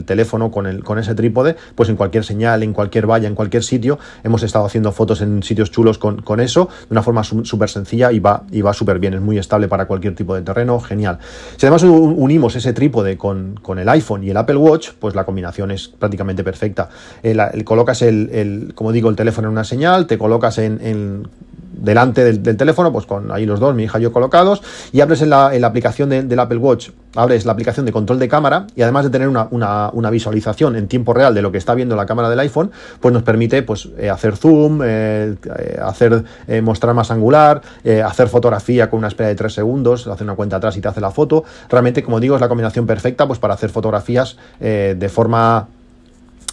teléfono 0.04 0.50
con, 0.50 0.66
el, 0.66 0.82
con 0.82 0.98
ese 0.98 1.14
trípode, 1.14 1.56
pues 1.74 1.88
en 1.88 1.96
cualquier 1.96 2.24
señal, 2.24 2.62
en 2.62 2.72
cualquier 2.72 3.06
valla, 3.06 3.28
en 3.28 3.34
cualquier 3.34 3.62
sitio. 3.62 3.98
Hemos 4.24 4.42
estado 4.42 4.66
haciendo 4.66 4.90
fotos 4.90 5.20
en 5.20 5.42
sitios 5.42 5.70
chulos 5.70 5.98
con, 5.98 6.22
con 6.22 6.40
eso 6.40 6.55
de 6.64 6.86
una 6.90 7.02
forma 7.02 7.22
súper 7.22 7.68
sencilla 7.68 8.10
y 8.12 8.18
va, 8.18 8.42
y 8.50 8.62
va 8.62 8.72
súper 8.72 8.98
bien, 8.98 9.14
es 9.14 9.20
muy 9.20 9.38
estable 9.38 9.68
para 9.68 9.86
cualquier 9.86 10.14
tipo 10.14 10.34
de 10.34 10.42
terreno, 10.42 10.80
genial. 10.80 11.18
Si 11.56 11.66
además 11.66 11.82
unimos 11.82 12.56
ese 12.56 12.72
trípode 12.72 13.16
con, 13.16 13.60
el 13.76 13.88
iPhone 13.88 14.24
y 14.24 14.30
el 14.30 14.36
Apple 14.36 14.56
Watch, 14.56 14.90
pues 14.98 15.14
la 15.14 15.24
combinación 15.24 15.70
es 15.70 15.88
prácticamente 15.88 16.42
perfecta. 16.42 16.88
El, 17.22 17.64
colocas 17.64 18.02
el, 18.02 18.72
como 18.74 18.92
digo, 18.92 19.10
el 19.10 19.16
teléfono 19.16 19.48
en 19.48 19.52
una 19.52 19.64
señal, 19.64 20.06
te 20.06 20.18
colocas 20.18 20.58
en 20.58 21.26
delante 21.72 22.24
del, 22.24 22.56
teléfono, 22.56 22.92
pues 22.92 23.06
con 23.06 23.30
ahí 23.30 23.46
los 23.46 23.60
dos, 23.60 23.74
mi 23.74 23.84
hija 23.84 23.98
y 23.98 24.02
yo 24.02 24.12
colocados, 24.12 24.62
y 24.92 25.00
abres 25.00 25.22
en 25.22 25.30
la, 25.30 25.46
aplicación 25.46 26.08
del 26.08 26.38
Apple 26.38 26.58
Watch, 26.58 26.90
abres 27.14 27.44
la 27.44 27.52
aplicación 27.52 27.86
de 27.86 27.92
control 27.92 28.18
de 28.18 28.28
cámara, 28.28 28.66
y 28.74 28.82
además 28.82 29.04
de 29.04 29.10
tener 29.10 29.28
una, 29.28 30.10
visualización 30.10 30.76
en 30.76 30.88
tiempo 30.88 31.12
real 31.12 31.34
de 31.34 31.42
lo 31.42 31.52
que 31.52 31.58
está 31.58 31.74
viendo 31.74 31.96
la 31.96 32.06
cámara 32.06 32.30
del 32.30 32.38
iPhone, 32.40 32.70
pues 33.00 33.12
nos 33.12 33.22
permite 33.22 33.62
pues, 33.62 33.88
eh, 33.98 34.08
hacer 34.10 34.36
zoom, 34.36 34.80
eh, 34.84 35.34
eh, 35.58 35.78
hacer 35.82 36.24
mostrar 36.62 36.94
más 36.94 37.10
angular, 37.10 37.60
hacer 38.04 38.28
fotografía 38.28 38.88
con 38.88 38.98
una 38.98 39.08
espera 39.08 39.28
de 39.28 39.34
3 39.34 39.52
segundos, 39.52 40.06
hacer 40.06 40.24
una 40.24 40.34
cuenta 40.34 40.56
atrás 40.56 40.76
y 40.76 40.80
te 40.80 40.88
hace 40.88 41.00
la 41.00 41.10
foto. 41.10 41.44
Realmente, 41.68 42.02
como 42.02 42.20
digo, 42.20 42.34
es 42.36 42.40
la 42.40 42.48
combinación 42.48 42.86
perfecta 42.86 43.26
pues, 43.26 43.38
para 43.38 43.54
hacer 43.54 43.70
fotografías 43.70 44.36
de 44.60 45.08
forma 45.08 45.68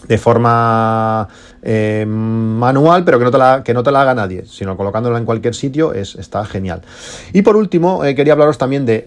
de 0.08 0.18
forma 0.18 1.28
eh, 1.64 2.06
manual, 2.08 3.04
pero 3.06 3.20
que 3.20 3.26
no, 3.26 3.32
te 3.32 3.38
la, 3.38 3.64
que 3.64 3.74
no 3.74 3.84
te 3.84 3.92
la 3.92 4.02
haga 4.02 4.14
nadie, 4.14 4.46
sino 4.46 4.76
colocándola 4.78 5.18
en 5.18 5.26
cualquier 5.26 5.56
sitio, 5.56 5.94
es, 5.94 6.16
está 6.16 6.46
genial. 6.46 6.82
Y 7.32 7.42
por 7.42 7.56
último, 7.56 8.04
eh, 8.04 8.16
quería 8.16 8.34
hablaros 8.34 8.58
también 8.58 8.86
de, 8.86 9.06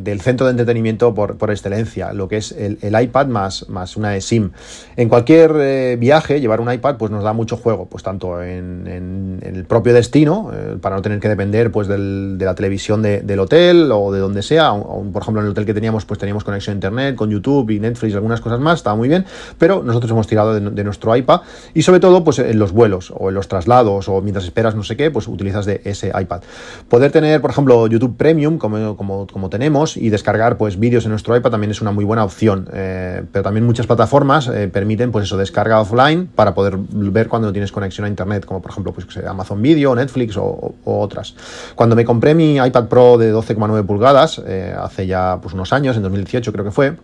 del 0.00 0.20
centro 0.20 0.46
de 0.46 0.52
entretenimiento 0.52 1.14
por, 1.14 1.50
excelencia, 1.50 2.12
lo 2.12 2.28
que 2.28 2.36
es 2.36 2.52
el, 2.52 2.78
iPad 2.82 3.26
más, 3.26 3.68
más 3.68 3.96
una 3.96 4.20
SIM. 4.20 4.50
En 4.96 5.08
cualquier 5.08 5.52
eh, 5.56 5.96
viaje, 5.98 6.40
llevar 6.40 6.60
un 6.60 6.72
iPad 6.72 6.96
pues 6.96 7.10
nos 7.10 7.24
da 7.24 7.32
mucho 7.32 7.56
juego, 7.56 7.86
pues 7.86 8.02
tanto 8.02 8.42
en, 8.42 9.40
el 9.42 9.64
propio 9.64 9.92
destino, 9.92 10.50
para 10.80 10.96
no 10.96 11.02
tener 11.02 11.20
que 11.20 11.28
depender 11.28 11.70
pues 11.70 11.88
de 11.88 12.44
la 12.44 12.54
televisión 12.54 13.02
del 13.02 13.38
hotel 13.40 13.90
o 13.92 14.12
de 14.12 14.20
donde 14.20 14.42
sea, 14.42 14.72
por 14.72 15.22
ejemplo 15.22 15.40
en 15.40 15.46
el 15.46 15.52
hotel 15.52 15.66
que 15.66 15.74
teníamos 15.74 16.04
pues 16.04 16.18
teníamos 16.18 16.44
conexión 16.44 16.74
a 16.74 16.76
internet 16.76 17.16
con 17.16 17.30
YouTube 17.30 17.70
y 17.70 17.80
Netflix 17.80 18.14
algunas 18.14 18.40
cosas 18.40 18.60
más, 18.60 18.78
estaba 18.78 18.96
muy 18.96 19.08
bien, 19.08 19.24
pero 19.58 19.82
nosotros 19.82 20.10
hemos 20.10 20.26
tirado 20.26 20.54
de, 20.54 20.84
nuestro 20.84 21.14
iPad 21.14 21.42
Y 21.74 21.79
sobre 21.82 22.00
todo, 22.00 22.24
pues 22.24 22.38
en 22.38 22.58
los 22.58 22.72
vuelos 22.72 23.12
o 23.16 23.28
en 23.28 23.34
los 23.34 23.48
traslados 23.48 24.08
o 24.08 24.20
mientras 24.22 24.44
esperas 24.44 24.74
no 24.74 24.82
sé 24.82 24.96
qué, 24.96 25.10
pues 25.10 25.28
utilizas 25.28 25.66
de 25.66 25.80
ese 25.84 26.08
iPad. 26.08 26.42
Poder 26.88 27.12
tener, 27.12 27.40
por 27.40 27.50
ejemplo, 27.50 27.86
YouTube 27.86 28.16
Premium, 28.16 28.58
como, 28.58 28.96
como, 28.96 29.26
como 29.26 29.50
tenemos, 29.50 29.96
y 29.96 30.10
descargar 30.10 30.56
pues 30.56 30.78
vídeos 30.78 31.04
en 31.04 31.10
nuestro 31.10 31.36
iPad 31.36 31.50
también 31.50 31.70
es 31.70 31.80
una 31.80 31.92
muy 31.92 32.04
buena 32.04 32.24
opción. 32.24 32.68
Eh, 32.72 33.22
pero 33.32 33.42
también 33.42 33.66
muchas 33.66 33.86
plataformas 33.86 34.48
eh, 34.48 34.68
permiten 34.68 35.12
pues 35.12 35.24
eso, 35.24 35.36
descarga 35.36 35.80
offline 35.80 36.26
para 36.26 36.54
poder 36.54 36.76
ver 36.76 37.28
cuando 37.28 37.48
no 37.48 37.52
tienes 37.52 37.72
conexión 37.72 38.04
a 38.04 38.08
internet, 38.08 38.44
como 38.44 38.60
por 38.60 38.70
ejemplo 38.70 38.92
pues, 38.92 39.06
Amazon 39.26 39.62
Video, 39.62 39.94
Netflix 39.94 40.36
o, 40.36 40.74
otras. 40.84 41.34
Cuando 41.74 41.96
me 41.96 42.04
compré 42.04 42.34
mi 42.34 42.56
iPad 42.56 42.86
Pro 42.86 43.18
de 43.18 43.32
12,9 43.32 43.84
pulgadas, 43.86 44.40
eh, 44.46 44.74
hace 44.76 45.06
ya 45.06 45.38
pues, 45.40 45.54
unos 45.54 45.72
años, 45.72 45.96
en 45.96 46.02
2018 46.02 46.52
creo 46.52 46.64
que 46.64 46.70
fue, 46.70 46.96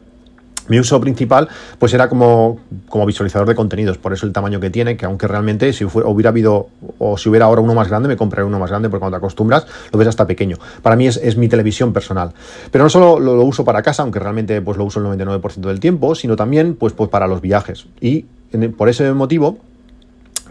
mi 0.68 0.78
uso 0.78 1.00
principal 1.00 1.48
pues 1.78 1.92
era 1.94 2.08
como, 2.08 2.58
como, 2.88 3.06
visualizador 3.06 3.48
de 3.48 3.54
contenidos, 3.54 3.98
por 3.98 4.12
eso 4.12 4.26
el 4.26 4.32
tamaño 4.32 4.60
que 4.60 4.70
tiene, 4.70 4.96
que 4.96 5.06
aunque 5.06 5.26
realmente 5.26 5.72
si 5.72 5.84
hubiera 5.84 6.30
habido 6.30 6.68
o 6.98 7.16
si 7.18 7.28
hubiera 7.28 7.46
ahora 7.46 7.60
uno 7.60 7.74
más 7.74 7.88
grande, 7.88 8.08
me 8.08 8.16
compraré 8.16 8.44
uno 8.44 8.58
más 8.58 8.70
grande 8.70 8.88
porque 8.88 9.00
cuando 9.00 9.16
te 9.16 9.18
acostumbras 9.18 9.66
lo 9.92 9.98
ves 9.98 10.08
hasta 10.08 10.26
pequeño. 10.26 10.56
Para 10.82 10.96
mí 10.96 11.06
es, 11.06 11.36
mi 11.36 11.48
televisión 11.48 11.92
personal. 11.92 12.32
Pero 12.70 12.84
no 12.84 12.90
solo 12.90 13.20
lo, 13.20 13.42
uso 13.44 13.64
para 13.64 13.82
casa, 13.82 14.02
aunque 14.02 14.18
realmente 14.18 14.60
pues 14.62 14.78
lo 14.78 14.84
uso 14.84 15.00
el 15.00 15.06
99% 15.18 15.60
del 15.60 15.80
tiempo, 15.80 16.14
sino 16.14 16.36
también 16.36 16.74
pues, 16.74 16.92
pues 16.92 17.10
para 17.10 17.26
los 17.26 17.40
viajes. 17.40 17.86
Y 18.00 18.24
por 18.76 18.88
ese 18.88 19.12
motivo 19.12 19.58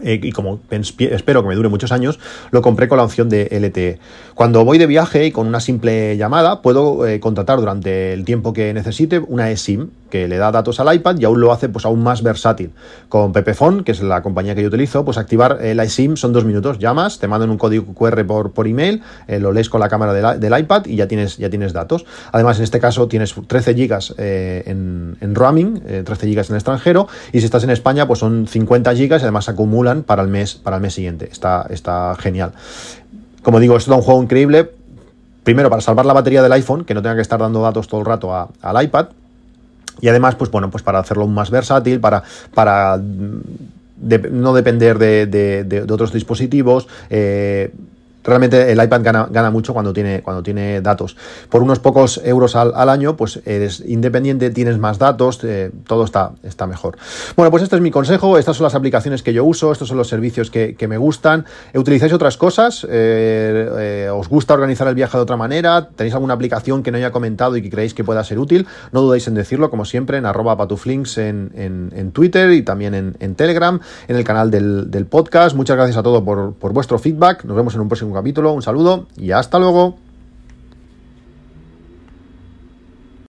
eh, 0.02 0.20
y 0.22 0.32
como 0.32 0.60
espero 0.70 1.42
que 1.42 1.48
me 1.48 1.54
dure 1.54 1.68
muchos 1.68 1.92
años, 1.92 2.18
lo 2.50 2.62
compré 2.62 2.88
con 2.88 2.98
la 2.98 3.04
opción 3.04 3.28
de 3.28 3.48
LTE. 3.50 3.98
Cuando 4.34 4.64
voy 4.64 4.78
de 4.78 4.86
viaje 4.86 5.26
y 5.26 5.32
con 5.32 5.46
una 5.46 5.60
simple 5.60 6.16
llamada, 6.16 6.60
puedo 6.60 7.06
eh, 7.06 7.20
contratar 7.20 7.58
durante 7.58 8.12
el 8.12 8.24
tiempo 8.24 8.52
que 8.52 8.74
necesite 8.74 9.18
una 9.18 9.50
eSIM 9.50 9.88
que 10.10 10.28
le 10.28 10.36
da 10.36 10.52
datos 10.52 10.78
al 10.78 10.94
iPad 10.94 11.16
y 11.18 11.24
aún 11.24 11.40
lo 11.40 11.52
hace 11.52 11.68
pues 11.68 11.84
aún 11.84 12.02
más 12.02 12.22
versátil. 12.22 12.70
Con 13.08 13.32
Pepefon, 13.32 13.82
que 13.82 13.92
es 13.92 14.02
la 14.02 14.22
compañía 14.22 14.54
que 14.54 14.62
yo 14.62 14.68
utilizo, 14.68 15.04
pues 15.04 15.18
activar 15.18 15.58
el 15.62 15.80
eSIM 15.80 16.16
son 16.16 16.32
dos 16.32 16.44
minutos, 16.44 16.78
llamas, 16.78 17.18
te 17.18 17.28
mandan 17.28 17.50
un 17.50 17.58
código 17.58 17.92
QR 17.94 18.24
por, 18.26 18.52
por 18.52 18.68
email, 18.68 19.02
eh, 19.26 19.40
lo 19.40 19.52
lees 19.52 19.68
con 19.68 19.80
la 19.80 19.88
cámara 19.88 20.12
del 20.36 20.58
iPad 20.58 20.86
y 20.86 20.96
ya 20.96 21.08
tienes, 21.08 21.38
ya 21.38 21.50
tienes 21.50 21.72
datos. 21.72 22.04
Además, 22.30 22.58
en 22.58 22.64
este 22.64 22.78
caso 22.78 23.08
tienes 23.08 23.34
13 23.34 23.74
gigas 23.74 24.14
en, 24.18 25.16
en, 25.20 25.34
roaming, 25.34 25.80
13 26.04 26.26
gigas 26.26 26.50
en 26.50 26.56
extranjero 26.56 27.08
y 27.32 27.40
si 27.40 27.46
estás 27.46 27.64
en 27.64 27.70
España 27.70 28.06
pues 28.06 28.20
son 28.20 28.46
50 28.46 28.94
gigas 28.94 29.22
y 29.22 29.24
además 29.24 29.48
acumula 29.48 29.85
para 30.04 30.22
el 30.22 30.28
mes, 30.28 30.54
para 30.54 30.76
el 30.76 30.82
mes 30.82 30.94
siguiente. 30.94 31.28
Está, 31.30 31.66
está 31.70 32.14
genial. 32.18 32.52
Como 33.42 33.60
digo, 33.60 33.76
esto 33.76 33.90
da 33.90 33.96
un 33.96 34.02
juego 34.02 34.22
increíble. 34.22 34.70
Primero, 35.44 35.70
para 35.70 35.80
salvar 35.80 36.06
la 36.06 36.12
batería 36.12 36.42
del 36.42 36.52
iPhone, 36.52 36.84
que 36.84 36.94
no 36.94 37.02
tenga 37.02 37.14
que 37.14 37.22
estar 37.22 37.38
dando 37.38 37.62
datos 37.62 37.86
todo 37.86 38.00
el 38.00 38.06
rato 38.06 38.50
al 38.60 38.84
iPad. 38.84 39.08
Y 40.00 40.08
además, 40.08 40.34
pues 40.34 40.50
bueno, 40.50 40.70
pues 40.70 40.82
para 40.82 40.98
hacerlo 40.98 41.26
más 41.26 41.50
versátil, 41.50 42.00
para, 42.00 42.22
para 42.54 42.96
mm, 42.96 43.40
no 44.32 44.52
depender 44.52 44.98
de, 44.98 45.86
otros 45.90 46.12
dispositivos. 46.12 46.88
Eh, 47.08 47.72
realmente 48.26 48.72
el 48.72 48.82
iPad 48.82 49.28
gana, 49.30 49.50
mucho 49.50 49.72
cuando 49.72 49.92
tiene, 49.92 50.22
cuando 50.22 50.42
tiene 50.42 50.80
datos. 50.80 51.16
Por 51.48 51.62
unos 51.62 51.78
pocos 51.78 52.20
euros 52.24 52.56
al, 52.56 52.88
año, 52.88 53.16
pues 53.16 53.40
eres 53.44 53.82
independiente, 53.86 54.50
tienes 54.50 54.78
más 54.78 54.98
datos, 54.98 55.42
eh, 55.44 55.70
todo 55.86 56.04
está, 56.04 56.32
está 56.42 56.66
mejor. 56.66 56.96
Bueno, 57.36 57.50
pues 57.50 57.62
este 57.62 57.76
es 57.76 57.82
mi 57.82 57.90
consejo, 57.90 58.38
estas 58.38 58.56
son 58.56 58.64
las 58.64 58.74
aplicaciones 58.74 59.22
que 59.22 59.32
yo 59.32 59.44
uso, 59.44 59.72
estos 59.72 59.88
son 59.88 59.96
los 59.96 60.08
servicios 60.08 60.50
que, 60.50 60.86
me 60.86 60.98
gustan. 60.98 61.46
¿Utilizáis 61.74 62.12
otras 62.12 62.36
cosas? 62.36 62.86
Eh, 62.88 63.68
eh, 63.78 64.10
¿Os 64.12 64.28
gusta 64.28 64.54
organizar 64.54 64.86
el 64.86 64.94
viaje 64.94 65.16
de 65.16 65.22
otra 65.22 65.36
manera? 65.36 65.88
¿Tenéis 65.88 66.14
alguna 66.14 66.34
aplicación 66.34 66.84
que 66.84 66.92
no 66.92 66.98
haya 66.98 67.10
comentado 67.10 67.56
y 67.56 67.62
que 67.62 67.70
creéis 67.70 67.92
que 67.92 68.04
pueda 68.04 68.22
ser 68.22 68.38
útil? 68.38 68.68
No 68.92 69.00
dudéis 69.00 69.26
en 69.26 69.34
decirlo, 69.34 69.68
como 69.68 69.84
siempre, 69.84 70.18
en 70.18 70.26
arroba 70.26 70.56
patuflinks 70.56 71.18
en, 71.18 71.50
en, 71.54 72.12
Twitter 72.12 72.52
y 72.52 72.62
también 72.62 72.94
en, 73.18 73.34
Telegram, 73.34 73.80
en 74.06 74.16
el 74.16 74.22
canal 74.22 74.50
del, 74.50 75.06
podcast. 75.10 75.56
Muchas 75.56 75.76
gracias 75.76 75.96
a 75.96 76.02
todos 76.02 76.22
por, 76.22 76.54
por 76.54 76.72
vuestro 76.72 76.98
feedback. 76.98 77.44
Nos 77.44 77.56
vemos 77.56 77.74
en 77.74 77.80
un 77.80 77.88
próximo 77.88 78.12
capítulo. 78.16 78.52
Un 78.52 78.62
saludo 78.62 79.06
y 79.16 79.30
hasta 79.30 79.58
luego. 79.58 80.05